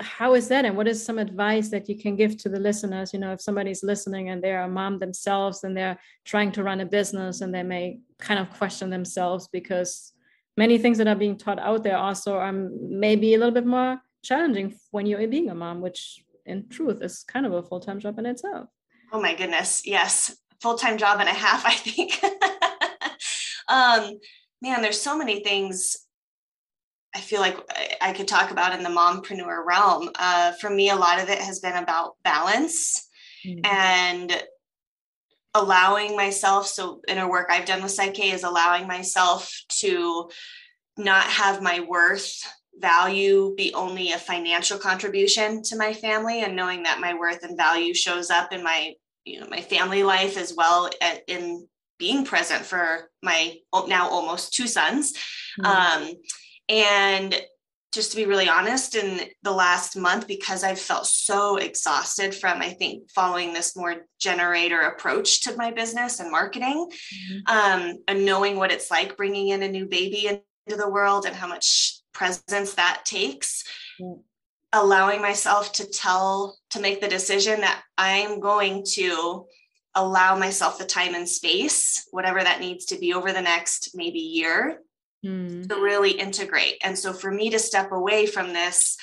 how 0.00 0.34
is 0.34 0.48
that 0.48 0.64
and 0.64 0.76
what 0.76 0.88
is 0.88 1.04
some 1.04 1.18
advice 1.18 1.68
that 1.70 1.88
you 1.88 1.98
can 1.98 2.16
give 2.16 2.36
to 2.36 2.48
the 2.48 2.58
listeners 2.58 3.14
you 3.14 3.20
know 3.20 3.32
if 3.32 3.40
somebody's 3.40 3.84
listening 3.84 4.28
and 4.28 4.42
they're 4.42 4.64
a 4.64 4.68
mom 4.68 4.98
themselves 4.98 5.64
and 5.64 5.76
they're 5.76 5.98
trying 6.24 6.50
to 6.50 6.62
run 6.62 6.80
a 6.80 6.84
business 6.84 7.40
and 7.40 7.54
they 7.54 7.62
may 7.62 7.98
kind 8.18 8.40
of 8.40 8.50
question 8.50 8.90
themselves 8.90 9.48
because 9.48 10.12
many 10.56 10.78
things 10.78 10.98
that 10.98 11.06
are 11.06 11.14
being 11.14 11.36
taught 11.36 11.58
out 11.58 11.82
there 11.82 11.96
also 11.96 12.36
are 12.36 12.52
maybe 12.52 13.34
a 13.34 13.38
little 13.38 13.54
bit 13.54 13.66
more 13.66 14.00
challenging 14.22 14.74
when 14.90 15.06
you're 15.06 15.26
being 15.28 15.50
a 15.50 15.54
mom, 15.54 15.80
which 15.80 16.24
in 16.44 16.68
truth 16.68 17.02
is 17.02 17.22
kind 17.24 17.46
of 17.46 17.52
a 17.52 17.62
full-time 17.62 18.00
job 18.00 18.18
in 18.18 18.26
itself. 18.26 18.68
Oh 19.12 19.20
my 19.20 19.34
goodness. 19.34 19.82
Yes. 19.86 20.36
Full-time 20.60 20.98
job 20.98 21.20
and 21.20 21.28
a 21.28 21.32
half, 21.32 21.64
I 21.64 21.72
think. 21.72 22.22
um, 23.68 24.18
man, 24.62 24.82
there's 24.82 25.00
so 25.00 25.16
many 25.16 25.42
things 25.42 25.96
I 27.14 27.20
feel 27.20 27.40
like 27.40 27.56
I 28.00 28.12
could 28.12 28.28
talk 28.28 28.50
about 28.50 28.74
in 28.74 28.82
the 28.82 28.90
mompreneur 28.90 29.64
realm. 29.66 30.10
Uh, 30.18 30.52
for 30.60 30.68
me, 30.68 30.90
a 30.90 30.96
lot 30.96 31.22
of 31.22 31.30
it 31.30 31.38
has 31.38 31.60
been 31.60 31.82
about 31.82 32.16
balance 32.24 33.08
mm-hmm. 33.46 33.64
and 33.64 34.42
allowing 35.54 36.14
myself. 36.14 36.66
So, 36.66 37.00
inner 37.08 37.28
work 37.28 37.48
I've 37.50 37.64
done 37.64 37.82
with 37.82 37.92
Psych-K 37.92 38.32
is 38.32 38.44
allowing 38.44 38.86
myself 38.86 39.50
to 39.80 40.28
not 40.98 41.24
have 41.24 41.62
my 41.62 41.80
worth 41.80 42.42
value 42.78 43.54
be 43.56 43.72
only 43.74 44.12
a 44.12 44.18
financial 44.18 44.78
contribution 44.78 45.62
to 45.62 45.76
my 45.76 45.92
family 45.92 46.42
and 46.42 46.54
knowing 46.54 46.82
that 46.82 47.00
my 47.00 47.14
worth 47.14 47.42
and 47.42 47.56
value 47.56 47.94
shows 47.94 48.30
up 48.30 48.52
in 48.52 48.62
my 48.62 48.94
you 49.24 49.40
know 49.40 49.46
my 49.50 49.60
family 49.60 50.02
life 50.02 50.36
as 50.36 50.54
well 50.56 50.90
in 51.26 51.66
being 51.98 52.24
present 52.24 52.64
for 52.64 53.10
my 53.22 53.56
now 53.88 54.08
almost 54.08 54.52
two 54.52 54.66
sons 54.66 55.14
mm-hmm. 55.60 55.66
um, 55.66 56.12
and 56.68 57.40
just 57.92 58.10
to 58.10 58.16
be 58.18 58.26
really 58.26 58.48
honest 58.48 58.94
in 58.94 59.20
the 59.42 59.50
last 59.50 59.96
month 59.96 60.28
because 60.28 60.62
i've 60.62 60.78
felt 60.78 61.06
so 61.06 61.56
exhausted 61.56 62.34
from 62.34 62.60
i 62.60 62.70
think 62.70 63.10
following 63.10 63.52
this 63.52 63.74
more 63.76 64.06
generator 64.20 64.80
approach 64.80 65.42
to 65.42 65.56
my 65.56 65.70
business 65.70 66.20
and 66.20 66.30
marketing 66.30 66.88
mm-hmm. 66.88 67.56
um, 67.56 67.96
and 68.06 68.24
knowing 68.24 68.56
what 68.56 68.70
it's 68.70 68.90
like 68.90 69.16
bringing 69.16 69.48
in 69.48 69.62
a 69.62 69.68
new 69.68 69.86
baby 69.86 70.26
into 70.28 70.76
the 70.76 70.88
world 70.88 71.24
and 71.24 71.34
how 71.34 71.46
much 71.46 72.00
presence 72.16 72.74
that 72.74 73.02
takes 73.04 73.64
allowing 74.72 75.20
myself 75.20 75.72
to 75.72 75.86
tell 75.88 76.58
to 76.70 76.80
make 76.80 77.00
the 77.00 77.08
decision 77.08 77.60
that 77.60 77.82
i'm 77.98 78.40
going 78.40 78.84
to 78.84 79.46
allow 79.94 80.36
myself 80.36 80.78
the 80.78 80.84
time 80.84 81.14
and 81.14 81.28
space 81.28 82.06
whatever 82.10 82.42
that 82.42 82.60
needs 82.60 82.86
to 82.86 82.98
be 82.98 83.14
over 83.14 83.32
the 83.32 83.40
next 83.40 83.90
maybe 83.94 84.18
year 84.18 84.80
mm. 85.26 85.68
to 85.68 85.74
really 85.76 86.12
integrate. 86.12 86.76
And 86.82 86.98
so 86.98 87.12
for 87.12 87.30
me 87.30 87.50
to 87.50 87.58
step 87.58 87.92
away 87.92 88.26
from 88.26 88.52
this, 88.52 88.96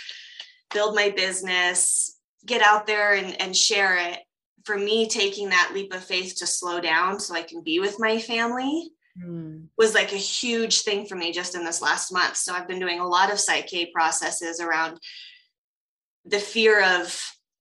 build 0.73 0.95
my 0.95 1.09
business, 1.09 2.17
get 2.45 2.61
out 2.61 2.87
there 2.87 3.13
and, 3.13 3.39
and 3.41 3.55
share 3.55 3.97
it, 3.97 4.19
for 4.65 4.77
me, 4.77 5.07
taking 5.07 5.49
that 5.49 5.71
leap 5.73 5.93
of 5.93 6.03
faith 6.03 6.35
to 6.37 6.47
slow 6.47 6.79
down 6.79 7.19
so 7.19 7.35
I 7.35 7.41
can 7.41 7.63
be 7.63 7.79
with 7.79 7.99
my 7.99 8.17
family 8.17 8.91
mm. 9.17 9.67
was 9.77 9.93
like 9.93 10.11
a 10.13 10.17
huge 10.17 10.81
thing 10.81 11.05
for 11.05 11.15
me 11.15 11.31
just 11.31 11.55
in 11.55 11.63
this 11.63 11.81
last 11.81 12.11
month. 12.11 12.37
So 12.37 12.53
I've 12.53 12.67
been 12.67 12.79
doing 12.79 12.99
a 12.99 13.07
lot 13.07 13.31
of 13.31 13.39
Psych-K 13.39 13.91
processes 13.91 14.59
around 14.59 14.99
the 16.25 16.39
fear 16.39 16.83
of, 16.99 17.19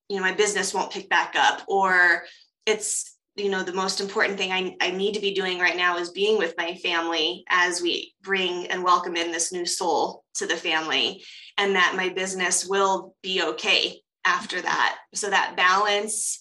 you 0.08 0.16
know, 0.16 0.22
my 0.22 0.32
business 0.32 0.72
won't 0.72 0.92
pick 0.92 1.08
back 1.08 1.34
up 1.36 1.62
or 1.68 2.24
it's 2.66 3.16
you 3.34 3.48
know 3.48 3.62
the 3.62 3.72
most 3.72 4.00
important 4.00 4.38
thing 4.38 4.52
I, 4.52 4.76
I 4.80 4.90
need 4.90 5.14
to 5.14 5.20
be 5.20 5.34
doing 5.34 5.58
right 5.58 5.76
now 5.76 5.96
is 5.96 6.10
being 6.10 6.38
with 6.38 6.54
my 6.58 6.74
family 6.76 7.44
as 7.48 7.80
we 7.80 8.14
bring 8.22 8.66
and 8.66 8.84
welcome 8.84 9.16
in 9.16 9.32
this 9.32 9.52
new 9.52 9.64
soul 9.64 10.24
to 10.34 10.46
the 10.46 10.56
family 10.56 11.24
and 11.56 11.74
that 11.74 11.94
my 11.96 12.10
business 12.10 12.66
will 12.66 13.14
be 13.22 13.42
okay 13.42 14.00
after 14.24 14.60
that 14.60 14.98
so 15.14 15.30
that 15.30 15.56
balance 15.56 16.40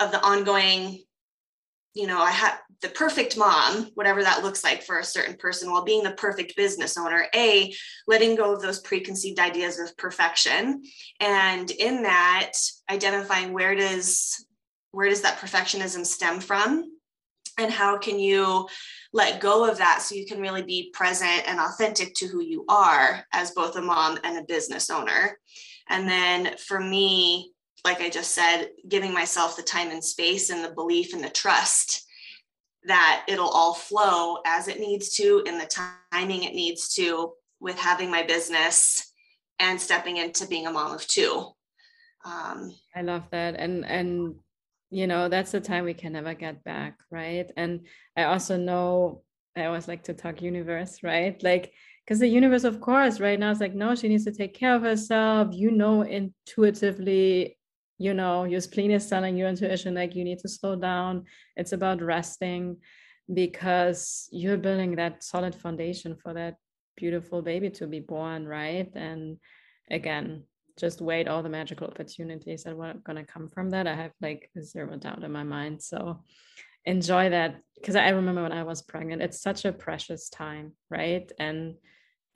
of 0.00 0.10
the 0.10 0.20
ongoing 0.22 1.02
you 1.94 2.06
know 2.06 2.20
i 2.20 2.30
have 2.30 2.60
the 2.82 2.88
perfect 2.90 3.36
mom 3.38 3.88
whatever 3.94 4.22
that 4.22 4.42
looks 4.42 4.62
like 4.62 4.82
for 4.82 4.98
a 4.98 5.04
certain 5.04 5.36
person 5.36 5.70
while 5.70 5.84
being 5.84 6.02
the 6.02 6.12
perfect 6.12 6.54
business 6.56 6.98
owner 6.98 7.26
a 7.34 7.72
letting 8.06 8.34
go 8.34 8.52
of 8.52 8.60
those 8.60 8.80
preconceived 8.80 9.38
ideas 9.38 9.78
of 9.78 9.96
perfection 9.96 10.82
and 11.20 11.70
in 11.70 12.02
that 12.02 12.52
identifying 12.90 13.52
where 13.52 13.74
does 13.74 14.46
where 14.90 15.08
does 15.08 15.22
that 15.22 15.38
perfectionism 15.38 16.04
stem 16.04 16.40
from 16.40 16.90
and 17.58 17.72
how 17.72 17.96
can 17.96 18.18
you 18.18 18.66
let 19.12 19.40
go 19.40 19.68
of 19.68 19.78
that 19.78 20.02
so 20.02 20.14
you 20.14 20.26
can 20.26 20.40
really 20.40 20.62
be 20.62 20.90
present 20.92 21.42
and 21.46 21.60
authentic 21.60 22.14
to 22.14 22.26
who 22.26 22.42
you 22.42 22.64
are 22.68 23.24
as 23.32 23.52
both 23.52 23.76
a 23.76 23.80
mom 23.80 24.18
and 24.24 24.36
a 24.36 24.44
business 24.44 24.90
owner. 24.90 25.38
And 25.88 26.08
then 26.08 26.56
for 26.58 26.80
me 26.80 27.52
like 27.84 28.00
i 28.00 28.08
just 28.08 28.32
said 28.32 28.70
giving 28.88 29.12
myself 29.12 29.56
the 29.56 29.62
time 29.62 29.90
and 29.90 30.02
space 30.02 30.50
and 30.50 30.64
the 30.64 30.72
belief 30.72 31.12
and 31.12 31.22
the 31.22 31.30
trust 31.30 32.04
that 32.86 33.24
it'll 33.28 33.48
all 33.48 33.74
flow 33.74 34.38
as 34.46 34.68
it 34.68 34.80
needs 34.80 35.14
to 35.14 35.42
in 35.46 35.58
the 35.58 35.66
timing 36.12 36.44
it 36.44 36.54
needs 36.54 36.94
to 36.94 37.32
with 37.60 37.78
having 37.78 38.10
my 38.10 38.22
business 38.22 39.12
and 39.58 39.80
stepping 39.80 40.16
into 40.18 40.46
being 40.46 40.66
a 40.66 40.70
mom 40.70 40.92
of 40.92 41.06
two. 41.06 41.46
Um, 42.24 42.74
i 42.94 43.02
love 43.02 43.24
that. 43.30 43.54
And 43.56 43.84
and 43.84 44.36
you 44.90 45.06
know 45.06 45.28
that's 45.28 45.52
the 45.52 45.60
time 45.60 45.84
we 45.84 45.94
can 45.94 46.12
never 46.12 46.34
get 46.34 46.64
back 46.64 46.98
right? 47.10 47.50
And 47.56 47.86
i 48.16 48.24
also 48.24 48.56
know 48.56 49.22
i 49.56 49.64
always 49.64 49.88
like 49.88 50.04
to 50.04 50.14
talk 50.14 50.42
universe 50.42 51.02
right? 51.02 51.42
Like 51.42 51.72
because 52.04 52.18
the 52.18 52.28
universe 52.28 52.64
of 52.64 52.80
course 52.80 53.20
right 53.20 53.38
now 53.38 53.50
is 53.50 53.60
like 53.60 53.74
no 53.74 53.94
she 53.94 54.08
needs 54.08 54.24
to 54.24 54.32
take 54.32 54.54
care 54.54 54.74
of 54.74 54.82
herself. 54.82 55.48
You 55.52 55.70
know 55.70 56.02
intuitively 56.02 57.56
you 58.04 58.14
know 58.14 58.44
your 58.44 58.60
spleen 58.60 58.90
is 58.90 59.08
telling 59.08 59.36
your 59.36 59.48
intuition 59.48 59.94
like 59.94 60.14
you 60.14 60.24
need 60.24 60.38
to 60.38 60.48
slow 60.48 60.74
down 60.76 61.24
it's 61.56 61.72
about 61.72 62.02
resting 62.02 62.76
because 63.32 64.28
you're 64.30 64.64
building 64.66 64.96
that 64.96 65.22
solid 65.22 65.54
foundation 65.54 66.14
for 66.22 66.34
that 66.34 66.54
beautiful 66.96 67.40
baby 67.42 67.70
to 67.70 67.86
be 67.86 68.00
born 68.00 68.46
right 68.46 68.90
and 68.94 69.38
again 69.90 70.44
just 70.76 71.00
wait 71.00 71.28
all 71.28 71.42
the 71.42 71.48
magical 71.48 71.86
opportunities 71.86 72.64
that 72.64 72.76
were 72.76 72.94
going 73.04 73.16
to 73.16 73.32
come 73.32 73.48
from 73.48 73.70
that. 73.70 73.86
I 73.86 73.94
have 73.94 74.12
like 74.20 74.50
zero 74.60 74.96
doubt 74.96 75.22
in 75.22 75.30
my 75.30 75.44
mind. 75.44 75.82
So 75.82 76.20
enjoy 76.84 77.30
that 77.30 77.60
because 77.76 77.96
I 77.96 78.08
remember 78.08 78.42
when 78.42 78.52
I 78.52 78.64
was 78.64 78.82
pregnant, 78.82 79.22
it's 79.22 79.40
such 79.40 79.64
a 79.64 79.72
precious 79.72 80.28
time, 80.28 80.72
right? 80.90 81.30
And 81.38 81.74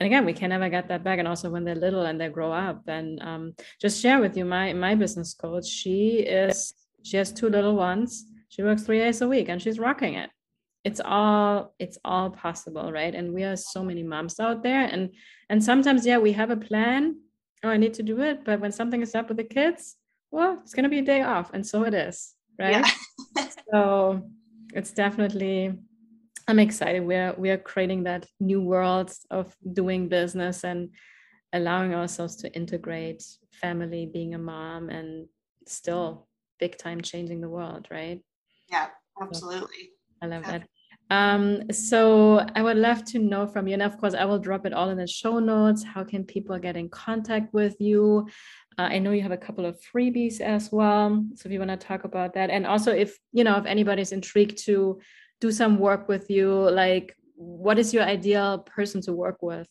and 0.00 0.06
again, 0.06 0.24
we 0.24 0.32
can 0.32 0.50
never 0.50 0.68
get 0.68 0.88
that 0.88 1.02
back. 1.02 1.18
And 1.18 1.26
also 1.26 1.50
when 1.50 1.64
they're 1.64 1.74
little 1.74 2.02
and 2.02 2.20
they 2.20 2.28
grow 2.28 2.52
up, 2.52 2.82
and 2.86 3.20
um, 3.20 3.54
just 3.80 4.00
share 4.00 4.20
with 4.20 4.36
you 4.36 4.44
my 4.44 4.72
my 4.72 4.94
business 4.94 5.34
coach. 5.34 5.66
She 5.66 6.18
is 6.20 6.74
she 7.02 7.16
has 7.16 7.32
two 7.32 7.48
little 7.48 7.76
ones. 7.76 8.24
She 8.48 8.62
works 8.62 8.82
three 8.82 8.98
days 8.98 9.20
a 9.20 9.28
week, 9.28 9.48
and 9.48 9.60
she's 9.60 9.78
rocking 9.78 10.14
it. 10.14 10.30
It's 10.84 11.00
all 11.04 11.74
it's 11.78 11.98
all 12.04 12.30
possible, 12.30 12.92
right? 12.92 13.14
And 13.14 13.34
we 13.34 13.44
are 13.44 13.56
so 13.56 13.82
many 13.82 14.02
moms 14.02 14.40
out 14.40 14.62
there, 14.62 14.84
and 14.84 15.10
and 15.50 15.62
sometimes 15.62 16.06
yeah, 16.06 16.18
we 16.18 16.32
have 16.32 16.50
a 16.50 16.56
plan 16.56 17.16
oh, 17.64 17.68
I 17.68 17.76
need 17.76 17.94
to 17.94 18.02
do 18.02 18.20
it. 18.20 18.44
But 18.44 18.60
when 18.60 18.72
something 18.72 19.02
is 19.02 19.14
up 19.14 19.28
with 19.28 19.36
the 19.36 19.44
kids, 19.44 19.96
well, 20.30 20.58
it's 20.62 20.74
going 20.74 20.84
to 20.84 20.88
be 20.88 20.98
a 20.98 21.02
day 21.02 21.22
off. 21.22 21.50
And 21.52 21.66
so 21.66 21.84
it 21.84 21.94
is. 21.94 22.34
Right. 22.58 22.84
Yeah. 23.36 23.46
so 23.72 24.22
it's 24.74 24.90
definitely, 24.90 25.74
I'm 26.48 26.58
excited. 26.58 27.06
We're, 27.06 27.34
we 27.36 27.50
are 27.50 27.58
creating 27.58 28.04
that 28.04 28.26
new 28.40 28.62
world 28.62 29.12
of 29.30 29.54
doing 29.70 30.08
business 30.08 30.64
and 30.64 30.88
allowing 31.52 31.94
ourselves 31.94 32.36
to 32.36 32.52
integrate 32.54 33.22
family, 33.52 34.08
being 34.10 34.34
a 34.34 34.38
mom, 34.38 34.88
and 34.88 35.28
still 35.66 36.26
big 36.58 36.78
time 36.78 37.02
changing 37.02 37.42
the 37.42 37.50
world. 37.50 37.86
Right. 37.90 38.22
Yeah, 38.70 38.88
absolutely. 39.20 39.90
So 40.22 40.22
I 40.22 40.26
love 40.26 40.44
that. 40.46 40.66
Um, 41.10 41.70
so 41.70 42.46
I 42.54 42.62
would 42.62 42.78
love 42.78 43.04
to 43.06 43.18
know 43.18 43.46
from 43.46 43.66
you, 43.66 43.74
and 43.74 43.82
of 43.82 43.98
course, 43.98 44.14
I 44.14 44.24
will 44.24 44.38
drop 44.38 44.64
it 44.64 44.72
all 44.72 44.88
in 44.88 44.98
the 44.98 45.06
show 45.06 45.38
notes. 45.38 45.82
How 45.82 46.02
can 46.02 46.24
people 46.24 46.58
get 46.58 46.76
in 46.76 46.88
contact 46.88 47.52
with 47.52 47.76
you? 47.78 48.26
Uh, 48.78 48.82
I 48.82 48.98
know 48.98 49.12
you 49.12 49.22
have 49.22 49.32
a 49.32 49.36
couple 49.36 49.66
of 49.66 49.78
freebies 49.80 50.40
as 50.40 50.70
well. 50.72 51.24
So 51.34 51.46
if 51.46 51.52
you 51.52 51.58
want 51.58 51.78
to 51.78 51.86
talk 51.86 52.04
about 52.04 52.34
that, 52.34 52.48
and 52.48 52.66
also 52.66 52.92
if 52.92 53.18
you 53.32 53.44
know 53.44 53.56
if 53.56 53.66
anybody's 53.66 54.12
intrigued 54.12 54.58
to 54.64 55.00
do 55.40 55.52
some 55.52 55.78
work 55.78 56.08
with 56.08 56.30
you, 56.30 56.52
like 56.70 57.16
what 57.36 57.78
is 57.78 57.94
your 57.94 58.02
ideal 58.02 58.58
person 58.58 59.00
to 59.02 59.12
work 59.12 59.38
with? 59.42 59.66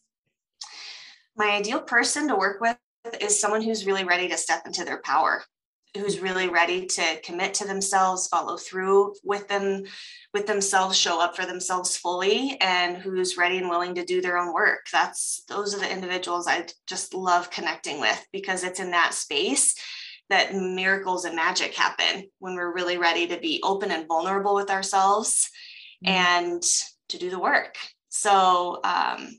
My 1.36 1.52
ideal 1.52 1.82
person 1.82 2.28
to 2.30 2.36
work 2.36 2.62
with 2.62 2.78
is 3.20 3.40
someone 3.40 3.62
who's 3.62 3.86
really 3.86 4.04
ready 4.04 4.28
to 4.30 4.38
step 4.38 4.66
into 4.66 4.84
their 4.84 5.02
power 5.02 5.44
who's 5.96 6.20
really 6.20 6.48
ready 6.48 6.86
to 6.86 7.20
commit 7.24 7.54
to 7.56 7.66
themselves 7.66 8.28
follow 8.28 8.58
through 8.58 9.14
with 9.24 9.48
them 9.48 9.84
with 10.34 10.46
themselves 10.46 10.98
show 10.98 11.22
up 11.22 11.36
for 11.36 11.46
themselves 11.46 11.96
fully 11.98 12.58
and 12.62 12.98
who's 12.98 13.38
ready 13.38 13.58
and 13.58 13.70
willing 13.70 13.96
to 13.96 14.06
do 14.06 14.22
their 14.22 14.38
own 14.38 14.54
work 14.54 14.86
that's 14.92 15.44
those 15.48 15.74
are 15.74 15.80
the 15.80 15.92
individuals 15.92 16.48
i 16.48 16.66
just 16.88 17.14
love 17.14 17.50
connecting 17.50 18.00
with 18.00 18.26
because 18.32 18.64
it's 18.64 18.80
in 18.80 18.92
that 18.92 19.14
space 19.14 19.76
that 20.30 20.56
miracles 20.56 21.26
and 21.26 21.36
magic 21.36 21.74
happen 21.74 22.30
when 22.40 22.56
we're 22.56 22.74
really 22.74 22.98
ready 22.98 23.28
to 23.28 23.40
be 23.40 23.62
open 23.64 23.92
and 23.92 24.08
vulnerable 24.08 24.56
with 24.56 24.70
ourselves 24.70 25.50
mm-hmm. 26.06 26.14
and 26.14 26.64
to 27.10 27.18
do 27.18 27.30
the 27.30 27.40
work 27.40 27.76
so 28.10 28.80
um, 28.84 29.30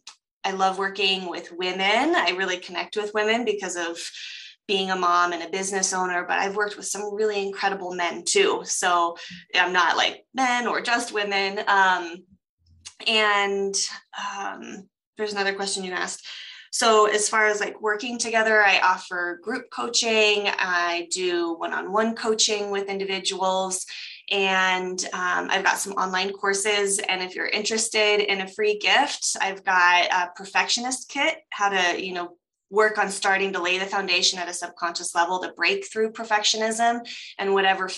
i 0.45 0.53
love 0.53 0.79
working 0.79 1.29
with 1.29 1.53
women 1.53 2.15
i 2.15 2.35
really 2.37 2.59
connect 2.59 2.97
with 2.97 3.15
women 3.15 3.45
because 3.45 3.77
of 3.77 3.99
being 4.69 4.91
a 4.91 4.97
mom 4.97 5.33
and 5.33 5.43
a 5.43 5.49
business 5.49 5.95
owner, 5.95 6.25
but 6.29 6.39
I've 6.39 6.55
worked 6.55 6.77
with 6.77 6.87
some 6.87 7.15
really 7.15 7.45
incredible 7.45 7.95
men 7.95 8.23
too. 8.25 8.61
So 8.65 9.17
I'm 9.55 9.73
not 9.73 9.97
like 9.97 10.27
men 10.35 10.69
or 10.69 10.83
just 10.83 11.13
women. 11.13 11.59
Um, 11.67 12.17
and 13.07 13.75
um, 14.39 14.89
there's 15.17 15.33
another 15.33 15.55
question 15.55 15.85
you 15.85 15.93
asked. 15.93 16.25
So 16.79 17.07
as 17.07 17.29
far 17.29 17.49
as 17.49 17.59
like 17.59 17.81
working 17.83 18.19
together, 18.19 18.63
I 18.63 18.79
offer 18.79 19.41
group 19.43 19.69
coaching. 19.69 20.47
I 20.47 21.09
do 21.11 21.55
one-on-one 21.55 22.15
coaching 22.15 22.71
with 22.71 22.87
individuals 22.87 23.85
and 24.31 25.05
um, 25.13 25.49
I've 25.51 25.65
got 25.65 25.79
some 25.79 25.95
online 25.95 26.33
courses. 26.33 27.01
And 27.01 27.21
if 27.21 27.35
you're 27.35 27.49
interested 27.49 28.21
in 28.21 28.43
a 28.43 28.47
free 28.47 28.79
gift, 28.79 29.37
I've 29.41 29.65
got 29.65 30.07
a 30.13 30.31
perfectionist 30.37 31.09
kit, 31.09 31.39
how 31.51 31.71
to, 31.71 32.01
you 32.01 32.13
know, 32.13 32.37
work 32.71 32.97
on 32.97 33.11
starting 33.11 33.55
to 33.55 33.61
lay 33.61 33.79
the 33.79 33.85
foundation 33.85 34.39
at 34.39 34.49
a 34.49 34.55
subconscious 34.55 35.17
level 35.17 35.41
to 35.41 35.53
break 35.57 35.91
through 35.91 36.13
perfectionism 36.13 37.01
and 37.41 37.55
whatever 37.55 37.91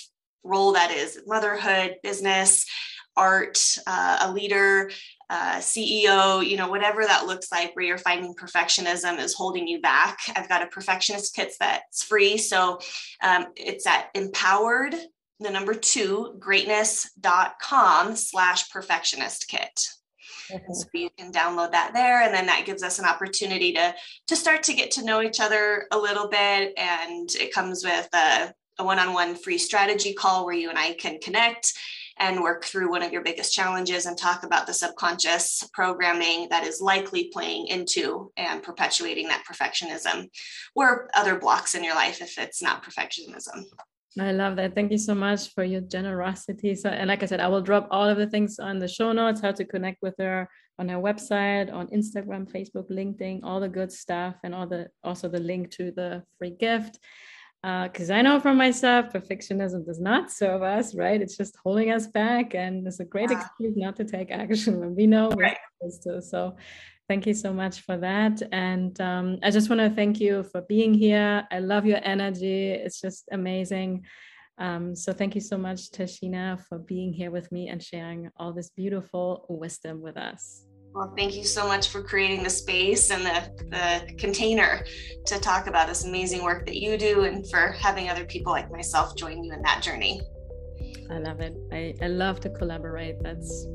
role 0.43 0.73
that 0.73 0.91
is 0.91 1.21
motherhood, 1.27 1.97
business, 2.03 2.65
art, 3.15 3.77
uh, 3.87 4.21
a 4.23 4.33
leader, 4.33 4.91
uh, 5.31 5.59
CEO, 5.59 6.45
you 6.45 6.57
know, 6.57 6.69
whatever 6.69 7.05
that 7.05 7.27
looks 7.27 7.53
like, 7.53 7.75
where 7.77 7.85
you're 7.85 7.97
finding 7.97 8.35
perfectionism 8.35 9.21
is 9.21 9.33
holding 9.33 9.69
you 9.69 9.81
back. 9.81 10.19
I've 10.35 10.49
got 10.49 10.63
a 10.63 10.67
perfectionist 10.67 11.37
kit 11.37 11.55
that's 11.61 12.03
free. 12.03 12.37
So 12.37 12.81
um, 13.23 13.47
it's 13.57 13.87
at 13.87 14.09
empowered, 14.17 14.97
the 15.39 15.51
number 15.51 15.73
two, 15.73 16.35
greatness.com 16.41 18.17
slash 18.17 18.71
perfectionist 18.71 19.47
kit. 19.49 19.89
So 20.73 20.87
you 20.95 21.11
can 21.17 21.31
download 21.31 21.71
that 21.71 21.93
there, 21.95 22.23
and 22.23 22.35
then 22.35 22.47
that 22.47 22.67
gives 22.67 22.83
us 22.83 22.99
an 22.99 23.05
opportunity 23.05 23.73
to 23.75 23.95
to 24.27 24.35
start 24.35 24.65
to 24.65 24.75
get 24.75 24.91
to 24.93 25.05
know 25.05 25.23
each 25.23 25.39
other 25.39 25.87
a 25.93 25.99
little 25.99 26.27
bit. 26.27 26.73
And 26.77 27.31
it 27.37 27.55
comes 27.55 27.85
with 27.85 28.09
a, 28.13 28.53
a 28.81 28.85
one-on-one 28.85 29.37
free 29.37 29.59
strategy 29.59 30.13
call 30.13 30.45
where 30.45 30.55
you 30.55 30.69
and 30.69 30.79
I 30.79 30.95
can 30.95 31.21
connect 31.21 31.73
and 32.21 32.43
work 32.43 32.65
through 32.65 32.91
one 32.91 33.03
of 33.03 33.13
your 33.13 33.23
biggest 33.23 33.53
challenges 33.53 34.05
and 34.05 34.17
talk 34.17 34.45
about 34.45 34.67
the 34.67 34.75
subconscious 34.75 35.67
programming 35.73 36.49
that 36.51 36.65
is 36.65 36.81
likely 36.81 37.31
playing 37.33 37.67
into 37.69 38.31
and 38.37 38.63
perpetuating 38.63 39.27
that 39.29 39.43
perfectionism 39.51 40.29
or 40.75 41.09
other 41.15 41.39
blocks 41.39 41.75
in 41.75 41.83
your 41.83 41.95
life 41.95 42.21
if 42.21 42.39
it's 42.39 42.63
not 42.63 42.85
perfectionism. 42.85 43.65
I 44.19 44.33
love 44.33 44.57
that. 44.57 44.75
Thank 44.75 44.91
you 44.91 44.99
so 44.99 45.15
much 45.15 45.55
for 45.55 45.65
your 45.65 45.81
generosity. 45.81 46.75
So, 46.75 46.91
and 46.91 47.09
like 47.09 47.23
I 47.23 47.27
said, 47.27 47.41
I 47.41 47.49
will 47.49 47.63
drop 47.63 47.89
all 47.91 48.09
of 48.09 48.19
the 48.19 48.27
things 48.27 48.59
on 48.59 48.79
the 48.79 48.89
show 48.89 49.13
notes, 49.13 49.41
how 49.41 49.53
to 49.53 49.65
connect 49.65 50.03
with 50.03 50.15
her 50.19 50.49
on 50.79 50.89
her 50.89 50.99
website, 50.99 51.73
on 51.73 51.87
Instagram, 51.89 52.51
Facebook, 52.51 52.91
LinkedIn, 52.91 53.41
all 53.45 53.61
the 53.61 53.69
good 53.69 53.93
stuff, 53.93 54.35
and 54.43 54.55
all 54.55 54.67
the 54.67 54.89
also 55.05 55.29
the 55.29 55.39
link 55.39 55.71
to 55.73 55.93
the 55.93 56.25
free 56.39 56.51
gift. 56.51 56.99
Because 57.63 58.11
uh, 58.11 58.15
I 58.15 58.23
know 58.23 58.41
from 58.41 58.57
myself, 58.57 59.13
perfectionism 59.13 59.85
does 59.85 60.01
not 60.01 60.31
serve 60.31 60.63
us, 60.63 60.95
right? 60.95 61.21
It's 61.21 61.37
just 61.37 61.57
holding 61.63 61.91
us 61.91 62.07
back, 62.07 62.55
and 62.55 62.87
it's 62.87 63.01
a 63.01 63.05
great 63.05 63.31
excuse 63.31 63.77
not 63.77 63.97
to 63.97 64.05
take 64.05 64.31
action 64.31 64.81
when 64.81 64.97
we 64.97 65.07
know 65.07 65.29
we're 65.29 65.55
supposed 65.79 66.03
to. 66.05 66.23
So, 66.23 66.57
Thank 67.11 67.27
you 67.27 67.35
so 67.35 67.53
much 67.53 67.81
for 67.81 67.97
that. 67.97 68.41
And 68.53 68.99
um, 69.01 69.39
I 69.43 69.51
just 69.51 69.69
want 69.69 69.81
to 69.81 69.91
thank 69.91 70.21
you 70.21 70.45
for 70.45 70.61
being 70.61 70.95
here. 70.95 71.45
I 71.51 71.59
love 71.59 71.85
your 71.85 71.99
energy, 72.05 72.71
it's 72.71 73.01
just 73.01 73.25
amazing. 73.33 74.05
Um, 74.59 74.95
so, 74.95 75.13
thank 75.13 75.35
you 75.35 75.41
so 75.41 75.59
much, 75.59 75.91
Tashina, 75.91 76.65
for 76.69 76.79
being 76.79 77.13
here 77.13 77.33
with 77.33 77.51
me 77.51 77.67
and 77.67 77.83
sharing 77.83 78.31
all 78.37 78.53
this 78.53 78.71
beautiful 78.71 79.45
wisdom 79.49 80.01
with 80.01 80.17
us. 80.17 80.70
Well, 80.93 81.15
thank 81.17 81.37
you 81.37 81.45
so 81.45 81.67
much 81.69 81.89
for 81.89 82.03
creating 82.03 82.43
the 82.43 82.51
space 82.51 83.11
and 83.11 83.25
the, 83.25 83.51
the 83.71 84.15
container 84.15 84.85
to 85.27 85.39
talk 85.39 85.69
about 85.69 85.87
this 85.87 86.05
amazing 86.05 86.43
work 86.43 86.67
that 86.67 86.77
you 86.77 86.99
do 86.99 87.25
and 87.25 87.49
for 87.49 87.73
having 87.73 88.09
other 88.09 88.25
people 88.25 88.53
like 88.53 88.71
myself 88.73 89.17
join 89.17 89.45
you 89.45 89.53
in 89.53 89.63
that 89.63 89.83
journey. 89.83 90.21
I 91.11 91.19
love 91.19 91.41
it. 91.41 91.57
I, 91.73 91.95
I 92.03 92.09
love 92.09 92.41
to 92.41 92.51
collaborate. 92.51 93.23
That's 93.23 93.67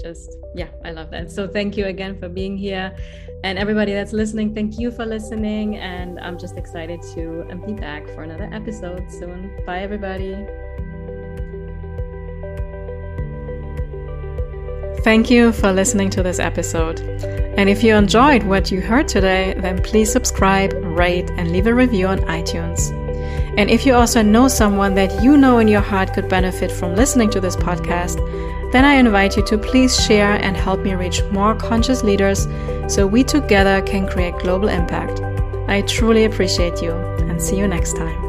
just 0.00 0.36
yeah 0.54 0.68
i 0.84 0.90
love 0.90 1.10
that 1.10 1.30
so 1.30 1.46
thank 1.46 1.76
you 1.76 1.86
again 1.86 2.18
for 2.18 2.28
being 2.28 2.56
here 2.56 2.96
and 3.44 3.58
everybody 3.58 3.92
that's 3.92 4.12
listening 4.12 4.54
thank 4.54 4.78
you 4.78 4.90
for 4.90 5.04
listening 5.04 5.76
and 5.76 6.18
i'm 6.20 6.38
just 6.38 6.56
excited 6.56 7.00
to 7.02 7.44
be 7.66 7.72
back 7.72 8.06
for 8.10 8.22
another 8.22 8.48
episode 8.52 9.10
soon 9.10 9.52
bye 9.66 9.80
everybody 9.80 10.34
Thank 15.02 15.30
you 15.30 15.52
for 15.52 15.72
listening 15.72 16.10
to 16.10 16.22
this 16.22 16.38
episode. 16.38 17.00
And 17.56 17.68
if 17.68 17.82
you 17.82 17.94
enjoyed 17.94 18.42
what 18.42 18.70
you 18.70 18.80
heard 18.80 19.08
today, 19.08 19.54
then 19.58 19.82
please 19.82 20.12
subscribe, 20.12 20.72
rate, 20.74 21.30
and 21.30 21.50
leave 21.50 21.66
a 21.66 21.74
review 21.74 22.06
on 22.06 22.18
iTunes. 22.20 22.92
And 23.56 23.70
if 23.70 23.86
you 23.86 23.94
also 23.94 24.22
know 24.22 24.48
someone 24.48 24.94
that 24.94 25.22
you 25.22 25.36
know 25.36 25.58
in 25.58 25.66
your 25.66 25.80
heart 25.80 26.14
could 26.14 26.28
benefit 26.28 26.70
from 26.70 26.94
listening 26.94 27.30
to 27.30 27.40
this 27.40 27.56
podcast, 27.56 28.16
then 28.72 28.84
I 28.84 28.94
invite 28.94 29.36
you 29.36 29.44
to 29.46 29.58
please 29.58 29.98
share 30.04 30.32
and 30.32 30.56
help 30.56 30.80
me 30.80 30.94
reach 30.94 31.22
more 31.32 31.54
conscious 31.54 32.04
leaders 32.04 32.46
so 32.86 33.06
we 33.06 33.24
together 33.24 33.82
can 33.82 34.06
create 34.06 34.34
global 34.38 34.68
impact. 34.68 35.20
I 35.68 35.82
truly 35.82 36.24
appreciate 36.24 36.82
you 36.82 36.92
and 36.92 37.42
see 37.42 37.56
you 37.56 37.66
next 37.66 37.96
time. 37.96 38.27